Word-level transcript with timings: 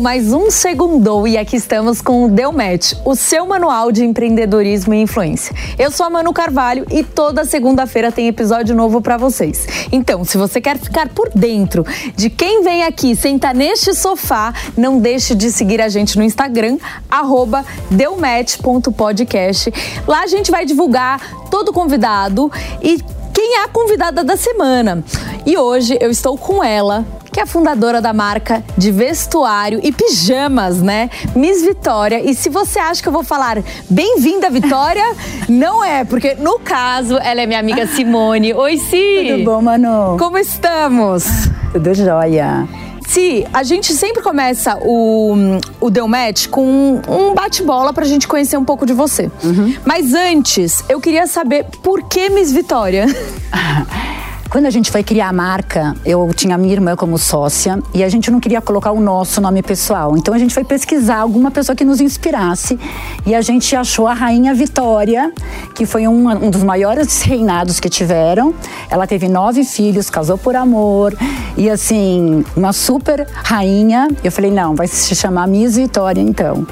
mais 0.00 0.32
um 0.32 0.50
Segundou 0.50 1.28
e 1.28 1.36
aqui 1.36 1.56
estamos 1.56 2.00
com 2.00 2.24
o 2.24 2.28
Deu 2.28 2.50
Match, 2.50 2.94
o 3.04 3.14
seu 3.14 3.46
manual 3.46 3.92
de 3.92 4.02
empreendedorismo 4.02 4.94
e 4.94 5.02
influência. 5.02 5.54
Eu 5.78 5.90
sou 5.90 6.06
a 6.06 6.10
Manu 6.10 6.32
Carvalho 6.32 6.86
e 6.90 7.04
toda 7.04 7.44
segunda-feira 7.44 8.10
tem 8.10 8.26
episódio 8.26 8.74
novo 8.74 9.02
para 9.02 9.18
vocês. 9.18 9.66
Então, 9.92 10.24
se 10.24 10.38
você 10.38 10.58
quer 10.58 10.78
ficar 10.78 11.10
por 11.10 11.28
dentro 11.34 11.84
de 12.16 12.30
quem 12.30 12.62
vem 12.62 12.82
aqui 12.82 13.14
sentar 13.14 13.54
neste 13.54 13.92
sofá, 13.92 14.54
não 14.74 14.98
deixe 14.98 15.34
de 15.34 15.52
seguir 15.52 15.82
a 15.82 15.88
gente 15.90 16.16
no 16.16 16.24
Instagram, 16.24 16.78
arroba 17.10 17.62
deumatch.podcast. 17.90 19.70
Lá 20.06 20.22
a 20.22 20.26
gente 20.26 20.50
vai 20.50 20.64
divulgar 20.64 21.20
todo 21.50 21.74
convidado 21.74 22.50
e 22.82 22.98
quem 23.32 23.56
é 23.58 23.64
a 23.64 23.68
convidada 23.68 24.22
da 24.24 24.36
semana. 24.36 25.02
E 25.46 25.56
hoje 25.56 25.96
eu 26.00 26.10
estou 26.10 26.36
com 26.36 26.62
ela, 26.62 27.04
que 27.32 27.40
é 27.40 27.42
a 27.42 27.46
fundadora 27.46 28.00
da 28.00 28.12
marca 28.12 28.62
de 28.76 28.90
vestuário 28.90 29.80
e 29.82 29.92
pijamas, 29.92 30.80
né? 30.82 31.08
Miss 31.34 31.62
Vitória. 31.62 32.20
E 32.20 32.34
se 32.34 32.48
você 32.48 32.78
acha 32.78 33.02
que 33.02 33.08
eu 33.08 33.12
vou 33.12 33.22
falar 33.22 33.62
bem-vinda, 33.88 34.50
Vitória, 34.50 35.14
não 35.48 35.84
é, 35.84 36.04
porque 36.04 36.34
no 36.34 36.58
caso 36.58 37.16
ela 37.18 37.40
é 37.40 37.46
minha 37.46 37.60
amiga 37.60 37.86
Simone. 37.86 38.52
Oi, 38.52 38.76
Si! 38.76 39.28
Tudo 39.30 39.44
bom, 39.44 39.62
Manu? 39.62 40.16
Como 40.18 40.36
estamos? 40.38 41.24
Tudo 41.72 41.94
jóia. 41.94 42.68
Si, 43.10 43.44
a 43.52 43.64
gente 43.64 43.92
sempre 43.92 44.22
começa 44.22 44.78
o, 44.82 45.34
o 45.80 45.90
Deu 45.90 46.06
Match 46.06 46.46
com 46.46 47.02
um 47.08 47.34
bate-bola 47.34 47.92
pra 47.92 48.04
gente 48.04 48.28
conhecer 48.28 48.56
um 48.56 48.64
pouco 48.64 48.86
de 48.86 48.92
você. 48.92 49.28
Uhum. 49.42 49.74
Mas 49.84 50.14
antes, 50.14 50.84
eu 50.88 51.00
queria 51.00 51.26
saber 51.26 51.66
por 51.82 52.04
que 52.04 52.30
Miss 52.30 52.52
Vitória? 52.52 53.06
Quando 54.50 54.66
a 54.66 54.70
gente 54.70 54.90
foi 54.90 55.04
criar 55.04 55.28
a 55.28 55.32
marca, 55.32 55.94
eu 56.04 56.28
tinha 56.34 56.58
minha 56.58 56.72
irmã 56.72 56.96
como 56.96 57.16
sócia 57.16 57.80
e 57.94 58.02
a 58.02 58.08
gente 58.08 58.32
não 58.32 58.40
queria 58.40 58.60
colocar 58.60 58.90
o 58.90 59.00
nosso 59.00 59.40
nome 59.40 59.62
pessoal. 59.62 60.16
Então 60.16 60.34
a 60.34 60.38
gente 60.38 60.52
foi 60.52 60.64
pesquisar 60.64 61.18
alguma 61.18 61.52
pessoa 61.52 61.76
que 61.76 61.84
nos 61.84 62.00
inspirasse 62.00 62.76
e 63.24 63.32
a 63.32 63.40
gente 63.42 63.76
achou 63.76 64.08
a 64.08 64.12
Rainha 64.12 64.52
Vitória, 64.52 65.32
que 65.72 65.86
foi 65.86 66.08
um, 66.08 66.28
um 66.28 66.50
dos 66.50 66.64
maiores 66.64 67.22
reinados 67.22 67.78
que 67.78 67.88
tiveram. 67.88 68.52
Ela 68.90 69.06
teve 69.06 69.28
nove 69.28 69.62
filhos, 69.62 70.10
casou 70.10 70.36
por 70.36 70.56
amor 70.56 71.16
e 71.56 71.70
assim, 71.70 72.44
uma 72.56 72.72
super 72.72 73.28
rainha. 73.44 74.08
Eu 74.24 74.32
falei, 74.32 74.50
não, 74.50 74.74
vai 74.74 74.88
se 74.88 75.14
chamar 75.14 75.46
Miss 75.46 75.76
Vitória 75.76 76.20
então. 76.20 76.66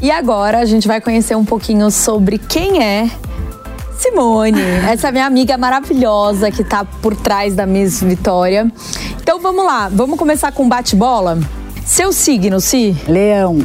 E 0.00 0.12
agora 0.12 0.60
a 0.60 0.64
gente 0.64 0.86
vai 0.86 1.00
conhecer 1.00 1.34
um 1.34 1.44
pouquinho 1.44 1.90
sobre 1.90 2.38
quem 2.38 2.84
é 2.84 3.10
Simone, 4.00 4.58
essa 4.90 5.08
é 5.08 5.12
minha 5.12 5.26
amiga 5.26 5.58
maravilhosa 5.58 6.50
que 6.50 6.64
tá 6.64 6.86
por 6.86 7.14
trás 7.14 7.54
da 7.54 7.66
Miss 7.66 8.02
Vitória. 8.02 8.72
Então 9.20 9.38
vamos 9.38 9.62
lá, 9.62 9.90
vamos 9.92 10.18
começar 10.18 10.50
com 10.52 10.66
bate-bola? 10.66 11.38
Seu 11.84 12.10
signo, 12.10 12.62
Si? 12.62 12.96
Leão. 13.06 13.58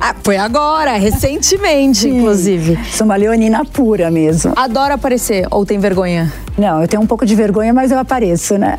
Ah, 0.00 0.16
foi 0.24 0.36
agora, 0.36 0.96
recentemente, 0.96 2.00
Sim. 2.00 2.18
inclusive. 2.18 2.76
Sou 2.90 3.04
uma 3.04 3.14
leonina 3.14 3.64
pura 3.64 4.10
mesmo. 4.10 4.52
Adora 4.56 4.94
aparecer 4.94 5.46
ou 5.48 5.64
tem 5.64 5.78
vergonha? 5.78 6.32
Não, 6.58 6.82
eu 6.82 6.88
tenho 6.88 7.00
um 7.00 7.06
pouco 7.06 7.24
de 7.24 7.36
vergonha, 7.36 7.72
mas 7.72 7.92
eu 7.92 8.00
apareço, 8.00 8.58
né? 8.58 8.76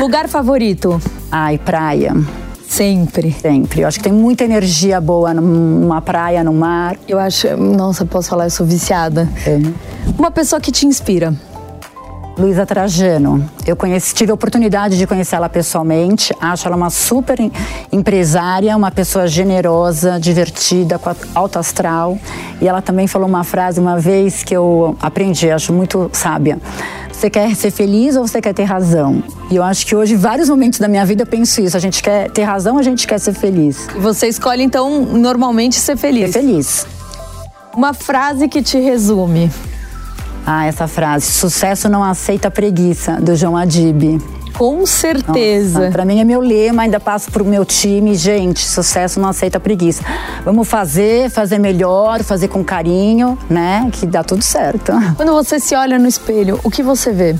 Lugar 0.00 0.26
favorito? 0.26 0.98
Ai, 1.30 1.58
praia. 1.58 2.14
Sempre. 2.66 3.32
Sempre. 3.32 3.82
Eu 3.82 3.88
acho 3.88 3.98
que 3.98 4.04
tem 4.04 4.12
muita 4.12 4.44
energia 4.44 5.00
boa 5.02 5.34
numa 5.34 6.00
praia, 6.00 6.42
no 6.42 6.54
mar. 6.54 6.96
Eu 7.06 7.18
acho. 7.18 7.54
Nossa, 7.56 8.06
posso 8.06 8.30
falar, 8.30 8.44
eu 8.46 8.50
sou 8.50 8.64
viciada. 8.64 9.28
É. 9.44 9.58
Uma 10.18 10.30
pessoa 10.30 10.60
que 10.60 10.70
te 10.70 10.86
inspira. 10.86 11.34
Luísa 12.38 12.64
Trajano. 12.64 13.48
Eu 13.66 13.76
conheci, 13.76 14.14
tive 14.14 14.30
a 14.30 14.34
oportunidade 14.34 14.96
de 14.96 15.06
conhecê-la 15.06 15.48
pessoalmente. 15.48 16.34
Acho 16.40 16.66
ela 16.66 16.76
uma 16.76 16.88
super 16.88 17.38
empresária, 17.92 18.74
uma 18.76 18.90
pessoa 18.90 19.26
generosa, 19.26 20.18
divertida, 20.18 20.98
com 20.98 21.10
alto 21.34 21.58
astral. 21.58 22.18
E 22.60 22.66
ela 22.66 22.80
também 22.80 23.06
falou 23.06 23.28
uma 23.28 23.44
frase 23.44 23.78
uma 23.78 23.98
vez 23.98 24.42
que 24.42 24.56
eu 24.56 24.96
aprendi, 25.00 25.50
acho 25.50 25.72
muito 25.72 26.10
sábia. 26.12 26.58
Você 27.12 27.28
quer 27.28 27.54
ser 27.54 27.70
feliz 27.70 28.16
ou 28.16 28.26
você 28.26 28.40
quer 28.40 28.54
ter 28.54 28.64
razão? 28.64 29.22
E 29.50 29.56
eu 29.56 29.62
acho 29.62 29.86
que 29.86 29.94
hoje, 29.94 30.16
vários 30.16 30.48
momentos 30.48 30.78
da 30.78 30.88
minha 30.88 31.04
vida, 31.04 31.24
eu 31.24 31.26
penso 31.26 31.60
isso. 31.60 31.76
A 31.76 31.80
gente 31.80 32.02
quer 32.02 32.30
ter 32.30 32.44
razão, 32.44 32.78
a 32.78 32.82
gente 32.82 33.06
quer 33.06 33.20
ser 33.20 33.34
feliz. 33.34 33.86
E 33.94 33.98
você 33.98 34.26
escolhe, 34.26 34.62
então, 34.62 35.02
normalmente 35.02 35.76
ser 35.76 35.98
feliz? 35.98 36.32
Ser 36.32 36.40
feliz. 36.40 36.86
Uma 37.76 37.92
frase 37.92 38.48
que 38.48 38.62
te 38.62 38.78
resume. 38.78 39.50
Ah, 40.46 40.66
essa 40.66 40.86
frase. 40.86 41.26
Sucesso 41.26 41.88
não 41.88 42.02
aceita 42.02 42.50
preguiça, 42.50 43.20
do 43.20 43.34
João 43.36 43.56
Adib. 43.56 44.20
Com 44.52 44.84
certeza. 44.84 45.90
Para 45.90 46.04
mim 46.04 46.20
é 46.20 46.24
meu 46.24 46.40
lema, 46.40 46.82
ainda 46.82 47.00
passo 47.00 47.30
pro 47.30 47.44
meu 47.44 47.64
time, 47.64 48.14
gente, 48.14 48.66
sucesso 48.66 49.18
não 49.20 49.28
aceita 49.28 49.58
preguiça. 49.58 50.02
Vamos 50.44 50.68
fazer, 50.68 51.30
fazer 51.30 51.58
melhor, 51.58 52.22
fazer 52.22 52.48
com 52.48 52.62
carinho, 52.62 53.38
né? 53.48 53.88
Que 53.92 54.06
dá 54.06 54.22
tudo 54.22 54.42
certo. 54.42 54.92
Quando 55.16 55.32
você 55.32 55.58
se 55.58 55.74
olha 55.74 55.98
no 55.98 56.06
espelho, 56.06 56.60
o 56.62 56.70
que 56.70 56.82
você 56.82 57.12
vê? 57.12 57.36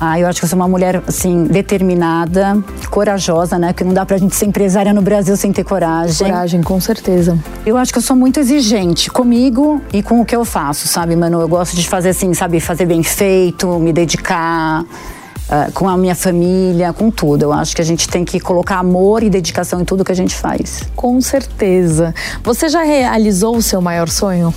Ah, 0.00 0.18
eu 0.18 0.26
acho 0.26 0.40
que 0.40 0.46
eu 0.46 0.48
sou 0.48 0.58
uma 0.58 0.66
mulher, 0.66 1.02
assim, 1.06 1.44
determinada, 1.44 2.58
corajosa, 2.88 3.58
né? 3.58 3.74
Que 3.74 3.84
não 3.84 3.92
dá 3.92 4.06
pra 4.06 4.16
gente 4.16 4.34
ser 4.34 4.46
empresária 4.46 4.94
no 4.94 5.02
Brasil 5.02 5.36
sem 5.36 5.52
ter 5.52 5.62
coragem. 5.62 6.26
Coragem, 6.26 6.62
com 6.62 6.80
certeza. 6.80 7.38
Eu 7.66 7.76
acho 7.76 7.92
que 7.92 7.98
eu 7.98 8.02
sou 8.02 8.16
muito 8.16 8.40
exigente 8.40 9.10
comigo 9.10 9.78
e 9.92 10.02
com 10.02 10.22
o 10.22 10.24
que 10.24 10.34
eu 10.34 10.42
faço, 10.42 10.88
sabe, 10.88 11.14
Manu? 11.14 11.42
Eu 11.42 11.48
gosto 11.48 11.76
de 11.76 11.86
fazer 11.86 12.08
assim, 12.08 12.32
sabe, 12.32 12.60
fazer 12.60 12.86
bem 12.86 13.02
feito, 13.02 13.78
me 13.78 13.92
dedicar 13.92 14.84
uh, 14.84 15.72
com 15.74 15.86
a 15.86 15.98
minha 15.98 16.14
família, 16.14 16.94
com 16.94 17.10
tudo. 17.10 17.42
Eu 17.42 17.52
acho 17.52 17.76
que 17.76 17.82
a 17.82 17.84
gente 17.84 18.08
tem 18.08 18.24
que 18.24 18.40
colocar 18.40 18.78
amor 18.78 19.22
e 19.22 19.28
dedicação 19.28 19.82
em 19.82 19.84
tudo 19.84 20.02
que 20.02 20.12
a 20.12 20.16
gente 20.16 20.34
faz. 20.34 20.82
Com 20.96 21.20
certeza. 21.20 22.14
Você 22.42 22.70
já 22.70 22.82
realizou 22.82 23.54
o 23.54 23.60
seu 23.60 23.82
maior 23.82 24.08
sonho? 24.08 24.54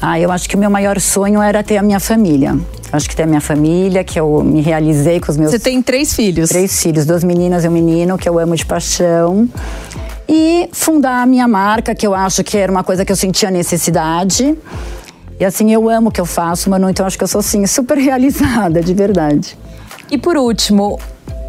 Ah, 0.00 0.20
eu 0.20 0.30
acho 0.30 0.48
que 0.48 0.56
o 0.56 0.58
meu 0.58 0.70
maior 0.70 1.00
sonho 1.00 1.40
era 1.40 1.62
ter 1.62 1.78
a 1.78 1.82
minha 1.82 2.00
família. 2.00 2.58
Acho 2.92 3.08
que 3.08 3.16
ter 3.16 3.24
a 3.24 3.26
minha 3.26 3.40
família, 3.40 4.04
que 4.04 4.18
eu 4.18 4.42
me 4.44 4.60
realizei 4.60 5.20
com 5.20 5.30
os 5.30 5.36
meus. 5.36 5.50
Você 5.50 5.58
tem 5.58 5.82
três 5.82 6.14
filhos? 6.14 6.48
Três 6.48 6.82
filhos, 6.82 7.04
duas 7.04 7.24
meninas 7.24 7.64
e 7.64 7.68
um 7.68 7.72
menino, 7.72 8.16
que 8.16 8.28
eu 8.28 8.38
amo 8.38 8.54
de 8.54 8.64
paixão. 8.64 9.48
E 10.28 10.68
fundar 10.72 11.22
a 11.22 11.26
minha 11.26 11.48
marca, 11.48 11.94
que 11.94 12.06
eu 12.06 12.14
acho 12.14 12.42
que 12.44 12.56
era 12.56 12.70
uma 12.70 12.84
coisa 12.84 13.04
que 13.04 13.12
eu 13.12 13.16
sentia 13.16 13.50
necessidade. 13.50 14.56
E 15.38 15.44
assim, 15.44 15.72
eu 15.72 15.88
amo 15.88 16.08
o 16.08 16.12
que 16.12 16.20
eu 16.20 16.26
faço, 16.26 16.70
Manu, 16.70 16.88
então 16.88 17.06
acho 17.06 17.18
que 17.18 17.24
eu 17.24 17.28
sou, 17.28 17.40
assim, 17.40 17.64
super 17.66 17.98
realizada, 17.98 18.80
de 18.80 18.94
verdade. 18.94 19.56
E 20.10 20.16
por 20.16 20.36
último, 20.36 20.98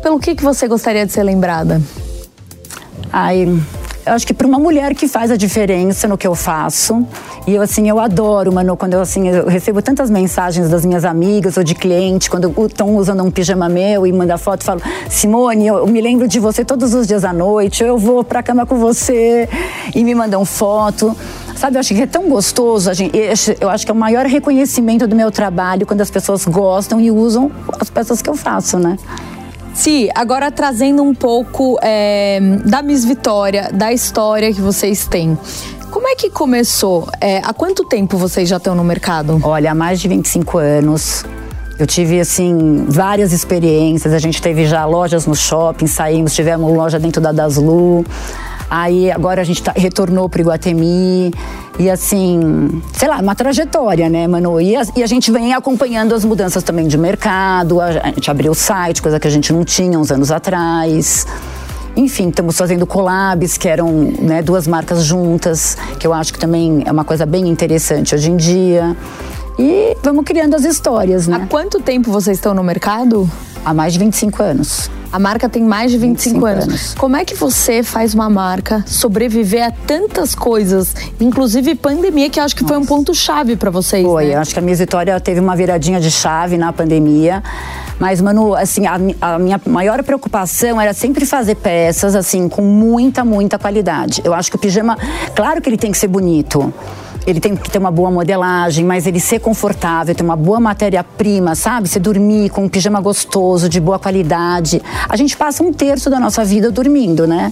pelo 0.02 0.20
que, 0.20 0.36
que 0.36 0.44
você 0.44 0.68
gostaria 0.68 1.06
de 1.06 1.12
ser 1.12 1.24
lembrada? 1.24 1.82
Ai, 3.12 3.48
eu 4.08 4.14
acho 4.14 4.26
que 4.26 4.34
para 4.34 4.48
uma 4.48 4.58
mulher 4.58 4.96
que 4.96 5.08
faz 5.08 5.30
a 5.30 5.36
diferença 5.36 6.08
no 6.08 6.18
que 6.18 6.26
eu 6.26 6.34
faço. 6.34 7.06
E 7.46 7.54
eu 7.56 7.62
assim, 7.62 7.90
eu 7.90 8.00
adoro, 8.00 8.54
mano, 8.54 8.78
quando 8.78 8.94
eu 8.94 9.02
assim, 9.02 9.28
eu 9.28 9.48
recebo 9.48 9.82
tantas 9.82 10.10
mensagens 10.10 10.70
das 10.70 10.86
minhas 10.86 11.04
amigas 11.04 11.58
ou 11.58 11.64
de 11.64 11.76
clientes 11.76 12.28
quando 12.28 12.54
estão 12.66 12.96
usando 12.96 13.22
um 13.24 13.30
pijama 13.30 13.68
meu 13.68 14.08
e 14.08 14.14
manda 14.14 14.38
foto, 14.38 14.64
falo: 14.64 14.82
"Simone, 15.10 15.68
eu 15.68 15.86
me 15.88 16.00
lembro 16.00 16.28
de 16.28 16.40
você 16.40 16.64
todos 16.64 16.94
os 16.94 17.06
dias 17.06 17.26
à 17.26 17.34
noite, 17.34 17.84
eu 17.84 17.98
vou 17.98 18.24
para 18.24 18.42
cama 18.42 18.66
com 18.66 18.78
você" 18.78 19.50
e 19.94 20.04
me 20.04 20.16
mandam 20.16 20.46
foto. 20.46 21.16
Sabe, 21.56 21.76
eu 21.76 21.80
acho 21.80 21.94
que 21.94 22.02
é 22.04 22.08
tão 22.08 22.30
gostoso, 22.30 22.92
eu 23.60 23.70
acho 23.70 23.86
que 23.86 23.92
é 23.92 23.94
o 23.94 23.98
maior 23.98 24.26
reconhecimento 24.28 25.08
do 25.08 25.16
meu 25.16 25.32
trabalho 25.32 25.88
quando 25.88 26.02
as 26.02 26.12
pessoas 26.12 26.46
gostam 26.46 27.02
e 27.02 27.10
usam 27.10 27.52
as 27.80 27.90
peças 27.90 28.22
que 28.22 28.30
eu 28.30 28.36
faço, 28.36 28.78
né? 28.78 28.96
Si, 29.78 30.10
agora 30.16 30.50
trazendo 30.50 31.04
um 31.04 31.14
pouco 31.14 31.78
é, 31.84 32.40
da 32.66 32.82
Miss 32.82 33.06
Vitória, 33.06 33.70
da 33.72 33.94
história 33.94 34.52
que 34.52 34.60
vocês 34.60 35.06
têm. 35.06 35.38
Como 35.92 36.08
é 36.08 36.16
que 36.16 36.32
começou? 36.32 37.08
É, 37.22 37.38
há 37.44 37.54
quanto 37.54 37.86
tempo 37.86 38.18
vocês 38.18 38.50
já 38.50 38.58
estão 38.58 38.74
no 38.74 38.84
mercado? 38.84 39.40
Olha, 39.44 39.72
há 39.72 39.76
mais 39.76 40.02
de 40.02 40.08
25 40.08 40.58
anos. 40.58 41.24
Eu 41.78 41.86
tive, 41.86 42.20
assim, 42.20 42.86
várias 42.90 43.32
experiências. 43.32 44.16
A 44.16 44.18
gente 44.18 44.42
teve 44.42 44.66
já 44.66 44.84
lojas 44.84 45.28
no 45.28 45.36
shopping, 45.36 45.86
saímos, 45.86 46.34
tivemos 46.34 46.76
loja 46.76 46.98
dentro 46.98 47.22
da 47.22 47.32
Daslu. 47.32 48.04
Aí 48.70 49.10
agora 49.12 49.42
a 49.42 49.44
gente 49.44 49.64
tá, 49.64 49.74
retornou 49.76 50.28
para 50.28 50.42
Iguatemi. 50.42 51.34
E 51.80 51.90
assim, 51.90 52.82
sei 52.94 53.08
lá, 53.08 53.20
uma 53.20 53.36
trajetória, 53.36 54.10
né, 54.10 54.28
Manu? 54.28 54.60
E 54.60 54.76
a, 54.76 54.84
e 54.96 55.04
a, 55.04 55.08
gente 55.08 55.32
vem 55.32 55.54
acompanhando 55.54 56.14
as 56.14 56.26
mudanças 56.26 56.64
também 56.64 56.88
de 56.88 56.98
mercado. 56.98 57.80
A, 57.80 57.92
gente 57.92 58.30
abriu 58.30 58.52
o 58.52 58.56
site, 58.56 59.02
coisa 59.02 59.20
que 59.20 59.28
a 59.28 59.32
gente 59.32 59.54
não 59.54 59.64
tinha 59.64 59.98
uns 59.98 60.12
anos 60.12 60.32
atrás. 60.32 61.26
Enfim, 61.96 62.30
estamos 62.30 62.58
fazendo 62.58 62.86
collabs, 62.86 63.58
que 63.58 63.68
eram 63.68 63.92
né, 64.20 64.42
duas 64.42 64.68
marcas 64.68 65.04
juntas, 65.04 65.78
que 66.00 66.06
eu 66.06 66.14
acho 66.14 66.34
que 66.34 66.40
também 66.40 66.84
é 66.86 66.92
uma 66.92 67.04
coisa 67.04 67.26
bem 67.26 67.48
interessante 67.48 68.14
hoje 68.14 68.30
em 68.30 68.38
dia. 68.38 68.96
E 69.58 69.98
vamos 70.04 70.24
criando 70.24 70.56
as 70.56 70.64
histórias, 70.64 71.28
né? 71.28 71.42
Há 71.44 71.48
quanto 71.48 71.80
tempo 71.80 72.12
vocês 72.12 72.38
estão 72.38 72.54
no 72.54 72.64
mercado? 72.64 73.28
Há 73.66 73.74
mais 73.74 73.94
de 73.94 74.00
25 74.00 74.44
anos. 74.44 74.90
A 75.12 75.20
marca 75.20 75.48
tem 75.48 75.64
mais 75.64 75.92
de 75.92 75.98
25, 75.98 76.36
25 76.36 76.46
anos. 76.46 76.64
anos. 76.66 76.94
Como 76.96 77.16
é 77.16 77.24
que 77.24 77.34
você 77.34 77.82
faz 77.82 78.14
uma 78.14 78.30
marca 78.30 78.84
sobreviver 78.86 79.66
a 79.66 79.72
tantas 79.72 80.36
coisas, 80.36 80.94
inclusive 81.20 81.76
pandemia, 81.76 82.30
que 82.30 82.40
acho 82.40 82.56
que 82.56 82.64
Nossa. 82.64 82.74
foi 82.74 82.84
um 82.84 82.86
ponto 82.86 83.14
chave 83.16 83.56
para 83.56 83.70
vocês? 83.70 84.06
Foi, 84.06 84.28
né? 84.28 84.36
acho 84.36 84.54
que 84.54 84.60
a 84.60 84.62
minha 84.62 84.76
Vitória 84.76 85.20
teve 85.20 85.40
uma 85.40 85.56
viradinha 85.56 86.00
de 86.00 86.12
chave 86.12 86.58
na 86.58 86.72
pandemia 86.72 87.42
Mas, 88.00 88.22
Manu, 88.22 88.54
assim, 88.54 88.86
a, 88.86 89.00
a, 89.22 89.40
minha 89.40 89.60
maior 89.66 90.04
preocupação 90.04 90.80
era 90.80 90.94
sempre 90.94 91.26
fazer 91.26 91.56
peças, 91.56 92.16
assim, 92.16 92.48
com 92.48 92.62
muita, 92.62 93.24
muita 93.26 93.58
qualidade. 93.58 94.22
Eu 94.24 94.34
acho 94.34 94.52
que 94.52 94.58
o 94.58 94.60
pijama, 94.60 94.98
claro 95.36 95.62
que 95.62 95.70
ele 95.70 95.78
tem 95.78 95.92
que 95.92 95.98
ser 95.98 96.08
bonito 96.08 96.72
ele 97.28 97.42
tem 97.42 97.58
que 97.58 97.70
ter 97.70 97.78
uma 97.78 97.92
boa 97.92 98.10
modelagem, 98.10 98.86
mas 98.86 99.06
ele 99.06 99.20
ser 99.20 99.40
confortável, 99.40 100.16
ter 100.16 100.24
uma 100.24 100.38
boa 100.38 100.62
matéria-prima, 100.62 101.56
sabe? 101.56 101.90
Você 101.90 102.00
dormir 102.00 102.50
com 102.50 102.64
um 102.64 102.70
pijama 102.70 103.02
gostoso, 103.02 103.68
de 103.68 103.82
boa 103.82 104.00
qualidade. 104.00 104.82
A 105.10 105.18
gente 105.18 105.36
passa 105.36 105.62
um 105.62 105.74
terço 105.74 106.10
da 106.10 106.22
nossa 106.22 106.46
vida 106.46 106.72
dormindo, 106.72 107.28
né? 107.28 107.52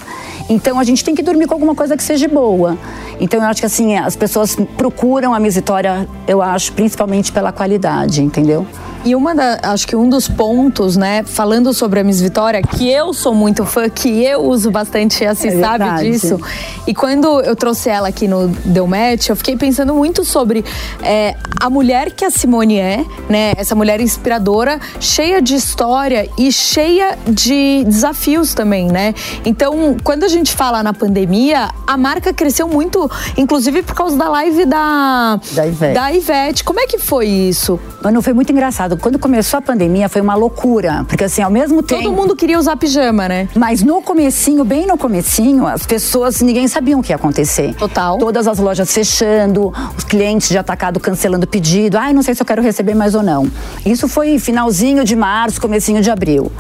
Então 0.50 0.80
a 0.80 0.84
gente 0.86 1.04
tem 1.04 1.14
que 1.14 1.22
dormir 1.22 1.46
com 1.46 1.54
alguma 1.56 1.76
coisa 1.76 1.98
que 1.98 2.04
seja 2.04 2.26
boa. 2.30 2.78
Então 3.20 3.42
eu 3.42 3.48
acho 3.48 3.60
que 3.60 3.66
assim, 3.66 3.98
as 3.98 4.16
pessoas 4.16 4.56
procuram 4.78 5.34
a 5.34 5.40
Miss 5.42 5.56
Vitória, 5.56 6.08
eu 6.26 6.42
acho, 6.42 6.72
principalmente 6.72 7.34
pela 7.34 7.52
qualidade, 7.52 8.24
entendeu? 8.24 8.66
E 9.06 9.16
uma 9.16 9.36
da, 9.36 9.60
acho 9.62 9.88
que 9.88 9.96
um 9.96 10.10
dos 10.10 10.28
pontos, 10.28 10.98
né, 10.98 11.22
falando 11.24 11.72
sobre 11.76 12.00
a 12.00 12.04
Miss 12.04 12.20
Vitória, 12.20 12.60
que 12.64 12.90
eu 12.90 13.14
sou 13.14 13.36
muito 13.36 13.64
fã, 13.64 13.88
que 13.88 14.24
eu 14.24 14.42
uso 14.42 14.72
bastante, 14.72 15.24
assim, 15.24 15.50
é 15.50 15.60
sabe 15.60 16.04
disso. 16.04 16.40
E 16.88 16.94
quando 16.94 17.40
eu 17.42 17.56
trouxe 17.56 17.88
ela 17.88 18.08
aqui 18.08 18.28
no 18.28 18.48
Deu 18.48 18.88
Match, 18.88 19.30
eu 19.30 19.36
fiquei 19.36 19.56
pensando 19.56 19.94
muito 19.94 20.26
sobre 20.26 20.66
é, 21.04 21.36
a 21.62 21.70
mulher 21.70 22.12
que 22.14 22.26
a 22.26 22.32
Simone 22.32 22.80
é, 22.80 23.06
né? 23.30 23.54
Essa 23.56 23.76
mulher 23.76 24.02
inspiradora, 24.02 24.80
cheia 25.00 25.40
de 25.40 25.54
história 25.54 26.28
e 26.36 26.52
cheia 26.52 27.16
de 27.28 27.84
desafios 27.86 28.56
também, 28.56 28.88
né? 28.88 29.14
Então, 29.46 29.98
quando 30.04 30.24
a 30.24 30.28
gente 30.28 30.52
fala 30.52 30.82
na 30.82 30.94
pandemia, 30.94 31.70
a 31.86 31.96
marca 31.96 32.34
cresceu 32.34 32.68
muito, 32.68 33.08
inclusive 33.38 33.84
por 33.84 33.94
causa 33.94 34.18
da 34.18 34.30
live 34.30 34.66
da, 34.66 35.40
da, 35.52 35.68
Ivete. 35.68 35.94
da 35.94 36.12
Ivete. 36.12 36.64
Como 36.64 36.80
é 36.80 36.88
que 36.88 36.98
foi 36.98 37.28
isso? 37.28 37.80
Mano, 38.04 38.22
foi 38.24 38.34
muito 38.34 38.52
engraçado 38.52 38.95
quando 38.98 39.20
começou 39.20 39.58
a 39.58 39.62
pandemia 39.62 40.10
foi 40.10 40.22
uma 40.22 40.36
loucura, 40.36 41.06
porque 41.08 41.24
assim, 41.24 41.42
ao 41.42 41.52
mesmo 41.52 41.82
tempo... 41.82 42.04
Todo 42.04 42.14
mundo 42.14 42.36
queria 42.36 42.60
usar 42.60 42.76
pijama, 42.76 43.28
né? 43.28 43.48
Mas 43.56 43.84
no 43.84 44.02
comecinho, 44.02 44.64
bem 44.64 44.86
no 44.86 44.98
comecinho, 44.98 45.66
as 45.68 45.86
pessoas, 45.86 46.42
ninguém 46.42 46.68
sabia 46.68 46.98
o 46.98 47.04
que 47.04 47.12
ia 47.12 47.16
acontecer. 47.16 47.74
Total. 47.76 48.18
Todas 48.18 48.48
as 48.48 48.58
lojas 48.60 48.92
fechando, 48.94 49.74
os 49.98 50.04
clientes 50.04 50.50
de 50.50 50.58
atacado 50.58 51.00
cancelando 51.00 51.48
pedido. 51.48 51.98
Ai, 51.98 52.14
não 52.14 52.22
sei 52.22 52.36
se 52.36 52.42
eu 52.42 52.46
quero 52.46 52.62
receber 52.62 52.96
mais 52.96 53.16
ou 53.16 53.24
não. 53.24 53.50
Isso 53.86 54.08
foi 54.08 54.40
finalzinho 54.40 55.04
de 55.04 55.16
março, 55.16 55.60
comecinho 55.60 56.02
de 56.02 56.10
abril. 56.10 56.52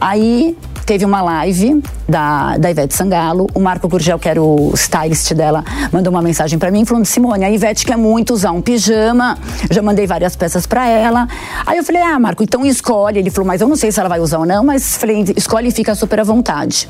Aí 0.00 0.56
teve 0.90 1.04
uma 1.04 1.22
live 1.22 1.80
da, 2.08 2.58
da 2.58 2.68
Ivete 2.68 2.92
Sangalo. 2.92 3.46
O 3.54 3.60
Marco 3.60 3.86
Gurgel, 3.86 4.18
que 4.18 4.28
era 4.28 4.42
o 4.42 4.72
stylist 4.74 5.32
dela, 5.34 5.64
mandou 5.92 6.12
uma 6.12 6.20
mensagem 6.20 6.58
para 6.58 6.68
mim 6.68 6.84
falando: 6.84 7.04
Simone, 7.04 7.44
a 7.44 7.50
Ivete 7.50 7.86
quer 7.86 7.96
muito 7.96 8.34
usar 8.34 8.50
um 8.50 8.60
pijama. 8.60 9.38
Já 9.70 9.82
mandei 9.82 10.04
várias 10.04 10.34
peças 10.34 10.66
para 10.66 10.88
ela. 10.88 11.28
Aí 11.64 11.78
eu 11.78 11.84
falei: 11.84 12.02
Ah, 12.02 12.18
Marco, 12.18 12.42
então 12.42 12.66
escolhe. 12.66 13.20
Ele 13.20 13.30
falou: 13.30 13.46
Mas 13.46 13.60
eu 13.60 13.68
não 13.68 13.76
sei 13.76 13.92
se 13.92 14.00
ela 14.00 14.08
vai 14.08 14.18
usar 14.18 14.38
ou 14.38 14.44
não, 14.46 14.64
mas 14.64 14.96
falei: 14.96 15.24
escolhe 15.36 15.68
e 15.68 15.70
fica 15.70 15.94
super 15.94 16.18
à 16.18 16.24
vontade. 16.24 16.88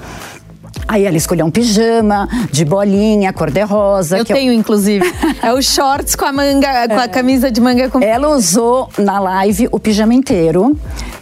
Aí 0.90 1.04
ela 1.04 1.16
escolheu 1.16 1.46
um 1.46 1.50
pijama 1.50 2.28
de 2.50 2.64
bolinha, 2.64 3.32
cor-de-rosa. 3.32 4.18
Eu 4.18 4.24
tenho, 4.24 4.52
eu... 4.52 4.58
inclusive. 4.58 5.04
é 5.40 5.52
o 5.52 5.62
shorts 5.62 6.16
com 6.16 6.24
a 6.24 6.32
manga, 6.32 6.88
com 6.88 6.94
é. 6.94 7.04
a 7.04 7.08
camisa 7.08 7.50
de 7.50 7.60
manga 7.60 7.88
com. 7.88 8.00
Ela 8.00 8.28
usou 8.28 8.88
na 8.98 9.20
live 9.20 9.68
o 9.70 9.78
pijama 9.78 10.14
inteiro. 10.14 10.76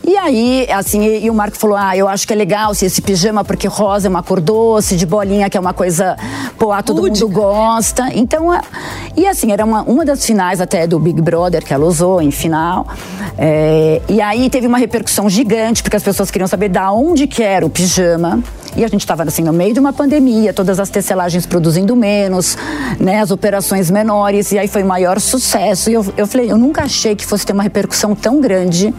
E 0.06 0.16
aí, 0.16 0.66
assim, 0.72 1.02
e, 1.02 1.26
e, 1.26 1.30
o 1.30 1.34
Marco 1.34 1.58
falou: 1.58 1.76
Ah, 1.76 1.94
eu 1.94 2.08
acho 2.08 2.26
que 2.26 2.32
é 2.32 2.36
legal 2.36 2.74
se 2.74 2.86
esse 2.86 3.02
pijama, 3.02 3.44
porque 3.44 3.68
rosa 3.68 4.08
é 4.08 4.10
uma 4.10 4.22
cor 4.22 4.40
doce, 4.40 4.96
de 4.96 5.04
bolinha, 5.04 5.50
que 5.50 5.56
é 5.58 5.60
uma 5.60 5.74
coisa, 5.74 6.16
pô, 6.58 6.72
ah, 6.72 6.82
todo 6.82 7.02
mundo 7.02 7.28
gosta. 7.28 8.08
Então, 8.14 8.48
e 9.14 9.26
assim, 9.26 9.52
era 9.52 9.66
uma, 9.66 9.82
uma 9.82 10.02
das 10.02 10.24
finais 10.24 10.62
até 10.62 10.86
do 10.86 10.98
Big 10.98 11.20
Brother 11.20 11.62
que 11.62 11.74
ela 11.74 11.84
usou 11.84 12.22
em 12.22 12.30
final. 12.30 12.86
É, 13.36 14.00
e 14.08 14.20
aí 14.22 14.48
teve 14.48 14.66
uma 14.66 14.78
repercussão 14.78 15.28
gigante, 15.28 15.82
porque 15.82 15.96
as 15.96 16.02
pessoas 16.02 16.30
queriam 16.30 16.48
saber 16.48 16.70
da 16.70 16.90
onde 16.90 17.26
que 17.26 17.42
era 17.42 17.66
o 17.66 17.70
pijama. 17.70 18.42
E 18.76 18.84
a 18.84 18.88
gente 18.88 19.00
estava 19.00 19.22
assim 19.22 19.42
no 19.42 19.52
meio 19.52 19.74
de 19.74 19.80
uma 19.80 19.92
pandemia, 19.92 20.52
todas 20.52 20.78
as 20.78 20.88
tecelagens 20.88 21.46
produzindo 21.46 21.94
menos, 21.96 22.56
né, 22.98 23.20
as 23.20 23.30
operações 23.30 23.90
menores, 23.90 24.52
e 24.52 24.58
aí 24.58 24.68
foi 24.68 24.82
maior 24.82 25.20
sucesso. 25.20 25.90
E 25.90 25.94
eu, 25.94 26.06
eu 26.16 26.26
falei, 26.26 26.50
eu 26.50 26.58
nunca 26.58 26.82
achei 26.82 27.16
que 27.16 27.26
fosse 27.26 27.44
ter 27.46 27.52
uma 27.52 27.62
repercussão 27.62 28.14
tão 28.14 28.40
grande 28.40 28.94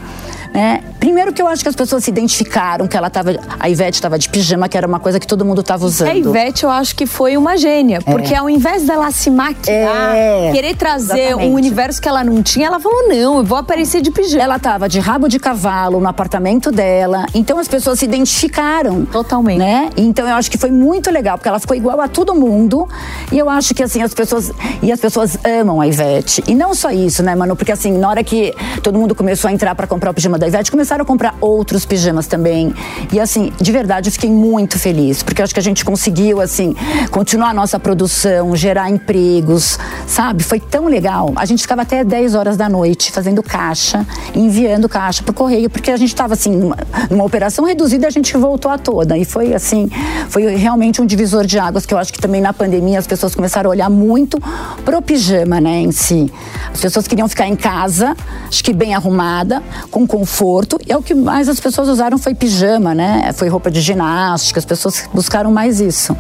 né? 0.59 0.81
Primeiro 0.99 1.31
que 1.31 1.41
eu 1.41 1.47
acho 1.47 1.63
que 1.63 1.69
as 1.69 1.75
pessoas 1.75 2.03
se 2.03 2.11
identificaram 2.11 2.85
que 2.85 2.97
ela 2.97 3.09
tava, 3.09 3.31
a 3.57 3.69
Ivete 3.69 3.95
estava 3.95 4.19
de 4.19 4.27
pijama, 4.27 4.67
que 4.67 4.77
era 4.77 4.85
uma 4.85 4.99
coisa 4.99 5.17
que 5.17 5.25
todo 5.25 5.45
mundo 5.45 5.61
estava 5.61 5.85
usando. 5.85 6.09
A 6.09 6.13
Ivete 6.13 6.65
eu 6.65 6.69
acho 6.69 6.93
que 6.93 7.05
foi 7.05 7.37
uma 7.37 7.55
gênia, 7.55 7.99
é. 8.05 8.11
porque 8.11 8.35
ao 8.35 8.49
invés 8.49 8.85
dela 8.85 9.09
se 9.09 9.29
maquiar, 9.29 10.15
é. 10.15 10.51
querer 10.51 10.75
trazer 10.75 11.27
Exatamente. 11.27 11.49
um 11.49 11.53
universo 11.53 12.01
que 12.01 12.09
ela 12.09 12.23
não 12.25 12.43
tinha, 12.43 12.67
ela 12.67 12.79
falou 12.79 13.07
não, 13.07 13.37
eu 13.37 13.43
vou 13.45 13.57
aparecer 13.57 14.01
de 14.01 14.11
pijama. 14.11 14.43
Ela 14.43 14.57
estava 14.57 14.89
de 14.89 14.99
rabo 14.99 15.29
de 15.29 15.39
cavalo 15.39 16.01
no 16.01 16.07
apartamento 16.09 16.71
dela, 16.71 17.25
então 17.33 17.57
as 17.57 17.67
pessoas 17.69 17.99
se 17.99 18.05
identificaram. 18.05 19.05
Totalmente. 19.05 19.59
Né? 19.59 19.89
Então 19.95 20.27
eu 20.27 20.35
acho 20.35 20.51
que 20.51 20.57
foi 20.57 20.71
muito 20.71 21.09
legal, 21.09 21.37
porque 21.37 21.47
ela 21.47 21.59
ficou 21.59 21.77
igual 21.77 22.01
a 22.01 22.09
todo 22.09 22.35
mundo, 22.35 22.87
e 23.31 23.37
eu 23.37 23.49
acho 23.49 23.73
que 23.73 23.81
assim 23.81 24.01
as 24.01 24.13
pessoas 24.13 24.51
e 24.81 24.91
as 24.91 24.99
pessoas 24.99 25.37
amam 25.45 25.79
a 25.79 25.87
Ivete. 25.87 26.43
E 26.45 26.53
não 26.53 26.75
só 26.75 26.91
isso, 26.91 27.23
né, 27.23 27.33
mano, 27.35 27.55
porque 27.55 27.71
assim, 27.71 27.97
na 27.97 28.09
hora 28.09 28.23
que 28.23 28.53
todo 28.83 28.99
mundo 28.99 29.15
começou 29.15 29.47
a 29.47 29.53
entrar 29.53 29.73
para 29.75 29.87
comprar 29.87 30.11
o 30.11 30.13
pijama 30.13 30.37
da 30.37 30.48
Ivete, 30.49 30.71
começaram 30.71 31.03
a 31.03 31.05
comprar 31.05 31.35
outros 31.39 31.85
pijamas 31.85 32.25
também. 32.25 32.73
E 33.13 33.19
assim, 33.19 33.53
de 33.61 33.71
verdade, 33.71 34.09
eu 34.09 34.11
fiquei 34.11 34.31
muito 34.31 34.79
feliz, 34.79 35.21
porque 35.21 35.41
acho 35.43 35.53
que 35.53 35.59
a 35.59 35.63
gente 35.63 35.85
conseguiu, 35.85 36.41
assim, 36.41 36.75
continuar 37.11 37.49
a 37.49 37.53
nossa 37.53 37.79
produção, 37.79 38.55
gerar 38.55 38.89
empregos, 38.89 39.77
sabe? 40.07 40.43
Foi 40.43 40.59
tão 40.59 40.87
legal. 40.87 41.31
A 41.35 41.45
gente 41.45 41.61
ficava 41.61 41.83
até 41.83 42.03
10 42.03 42.33
horas 42.33 42.57
da 42.57 42.67
noite 42.67 43.11
fazendo 43.11 43.43
caixa, 43.43 44.05
enviando 44.33 44.89
caixa 44.89 45.21
pro 45.21 45.33
correio, 45.33 45.69
porque 45.69 45.91
a 45.91 45.97
gente 45.97 46.09
estava 46.09 46.33
assim, 46.33 46.55
numa, 46.55 46.77
numa 47.11 47.23
operação 47.23 47.63
reduzida, 47.63 48.07
a 48.07 48.11
gente 48.11 48.35
voltou 48.35 48.71
a 48.71 48.77
toda. 48.77 49.17
E 49.17 49.25
foi 49.25 49.53
assim, 49.53 49.87
foi 50.29 50.47
realmente 50.55 50.99
um 50.99 51.05
divisor 51.05 51.45
de 51.45 51.59
águas 51.59 51.85
que 51.85 51.93
eu 51.93 51.97
acho 51.99 52.11
que 52.11 52.19
também 52.19 52.41
na 52.41 52.53
pandemia 52.53 52.97
as 52.97 53.05
pessoas 53.05 53.35
começaram 53.35 53.69
a 53.69 53.71
olhar 53.71 53.89
muito 53.89 54.41
pro 54.83 54.99
pijama, 54.99 55.61
né, 55.61 55.81
em 55.81 55.91
si. 55.91 56.31
As 56.73 56.81
pessoas 56.81 57.07
queriam 57.07 57.27
ficar 57.27 57.47
em 57.47 57.55
casa, 57.55 58.17
acho 58.47 58.63
que 58.63 58.73
bem 58.73 58.95
arrumada, 58.95 59.61
com 59.91 60.07
conforto 60.07 60.28
conforto. 60.29 60.77
E 60.87 60.91
é 60.91 60.97
o 60.97 61.01
que 61.01 61.15
mais 61.15 61.49
as 61.49 61.59
pessoas 61.59 61.89
usaram 61.89 62.17
foi 62.17 62.35
pijama, 62.35 62.93
né? 62.93 63.31
Foi 63.33 63.49
roupa 63.49 63.71
de 63.71 63.81
ginástica, 63.81 64.59
as 64.59 64.65
pessoas 64.65 65.09
buscaram 65.11 65.51
mais 65.51 65.81
isso. 65.81 66.15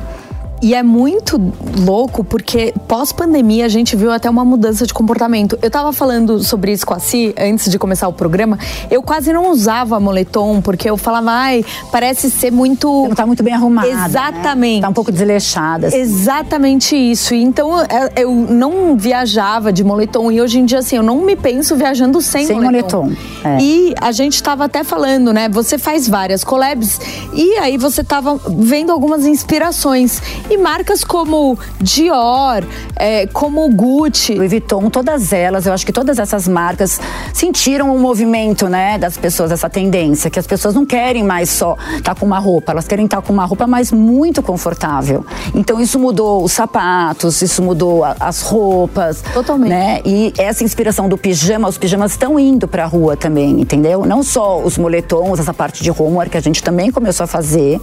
E 0.61 0.75
é 0.75 0.83
muito 0.83 1.39
louco 1.77 2.23
porque 2.23 2.73
pós-pandemia 2.87 3.65
a 3.65 3.69
gente 3.69 3.95
viu 3.95 4.11
até 4.11 4.29
uma 4.29 4.43
mudança 4.43 4.85
de 4.85 4.93
comportamento. 4.93 5.57
Eu 5.61 5.71
tava 5.71 5.93
falando 5.93 6.43
sobre 6.43 6.73
isso 6.73 6.85
com 6.85 6.93
a 6.93 6.99
Si 6.99 7.33
antes 7.39 7.71
de 7.71 7.79
começar 7.79 8.07
o 8.07 8.13
programa. 8.13 8.59
Eu 8.91 9.01
quase 9.01 9.31
não 9.31 9.51
usava 9.51 9.99
moletom 9.99 10.61
porque 10.61 10.89
eu 10.89 10.97
falava, 10.97 11.31
ai, 11.31 11.63
parece 11.91 12.29
ser 12.29 12.51
muito. 12.51 13.07
Não 13.07 13.15
tá 13.15 13.25
muito 13.25 13.41
bem 13.41 13.53
arrumada. 13.53 13.87
Né? 13.87 14.05
Exatamente. 14.05 14.75
Né? 14.75 14.81
Tá 14.81 14.89
um 14.89 14.93
pouco 14.93 15.11
desleixada. 15.11 15.87
Assim. 15.87 15.97
Exatamente 15.97 16.95
isso. 16.95 17.33
Então 17.33 17.79
é, 17.81 18.11
eu 18.17 18.33
não 18.33 18.97
viajava 18.97 19.71
de 19.71 19.83
moletom 19.83 20.31
e 20.31 20.41
hoje 20.41 20.59
em 20.59 20.65
dia, 20.65 20.79
assim, 20.79 20.97
eu 20.97 21.03
não 21.03 21.21
me 21.21 21.35
penso 21.35 21.75
viajando 21.75 22.21
sem, 22.21 22.45
sem 22.45 22.59
moletom. 22.59 23.03
moletom. 23.03 23.21
É. 23.45 23.61
E 23.61 23.93
a 23.99 24.11
gente 24.11 24.41
tava 24.43 24.65
até 24.65 24.83
falando, 24.83 25.31
né? 25.31 25.47
Você 25.49 25.77
faz 25.77 26.07
várias 26.07 26.43
collabs 26.43 26.99
e 27.33 27.57
aí 27.59 27.77
você 27.77 28.03
tava 28.03 28.39
vendo 28.49 28.91
algumas 28.91 29.25
inspirações. 29.25 30.21
E 30.49 30.57
marcas 30.57 31.03
como 31.03 31.59
Dior, 31.79 32.63
é, 32.95 33.27
como 33.27 33.69
Gucci. 33.69 34.33
Louis 34.33 34.49
Vuitton, 34.49 34.89
todas 34.89 35.31
elas, 35.31 35.67
eu 35.67 35.73
acho 35.73 35.85
que 35.85 35.93
todas 35.93 36.17
essas 36.17 36.47
marcas 36.47 36.99
sentiram 37.33 37.91
o 37.91 37.95
um 37.95 37.99
movimento, 37.99 38.67
né, 38.67 38.97
das 38.97 39.15
pessoas, 39.15 39.51
essa 39.51 39.69
tendência, 39.69 40.29
que 40.29 40.39
as 40.39 40.47
pessoas 40.47 40.73
não 40.73 40.87
querem 40.87 41.23
mais 41.23 41.51
só 41.51 41.77
estar 41.97 42.15
tá 42.15 42.15
com 42.15 42.25
uma 42.25 42.39
roupa, 42.39 42.71
elas 42.71 42.87
querem 42.87 43.05
estar 43.05 43.17
tá 43.17 43.27
com 43.27 43.31
uma 43.31 43.45
roupa 43.45 43.67
mais 43.67 43.91
muito 43.91 44.41
confortável. 44.41 45.23
Então 45.53 45.79
isso 45.79 45.99
mudou 45.99 46.43
os 46.43 46.51
sapatos, 46.51 47.43
isso 47.43 47.61
mudou 47.61 48.03
a, 48.03 48.15
as 48.19 48.41
roupas. 48.41 49.23
Totalmente. 49.33 49.69
Né? 49.69 50.01
E 50.03 50.33
essa 50.35 50.63
inspiração 50.63 51.07
do 51.07 51.17
pijama, 51.17 51.69
os 51.69 51.77
pijamas 51.77 52.11
estão 52.11 52.39
indo 52.39 52.67
pra 52.67 52.85
rua 52.85 53.15
também, 53.15 53.61
entendeu? 53.61 54.03
Não 54.03 54.23
só 54.23 54.59
os 54.59 54.79
moletons, 54.79 55.39
essa 55.39 55.53
parte 55.53 55.83
de 55.83 55.91
homework 55.91 56.31
que 56.31 56.37
a 56.37 56.41
gente 56.41 56.63
também 56.63 56.91
começou 56.91 57.25
a 57.25 57.27
fazer 57.27 57.79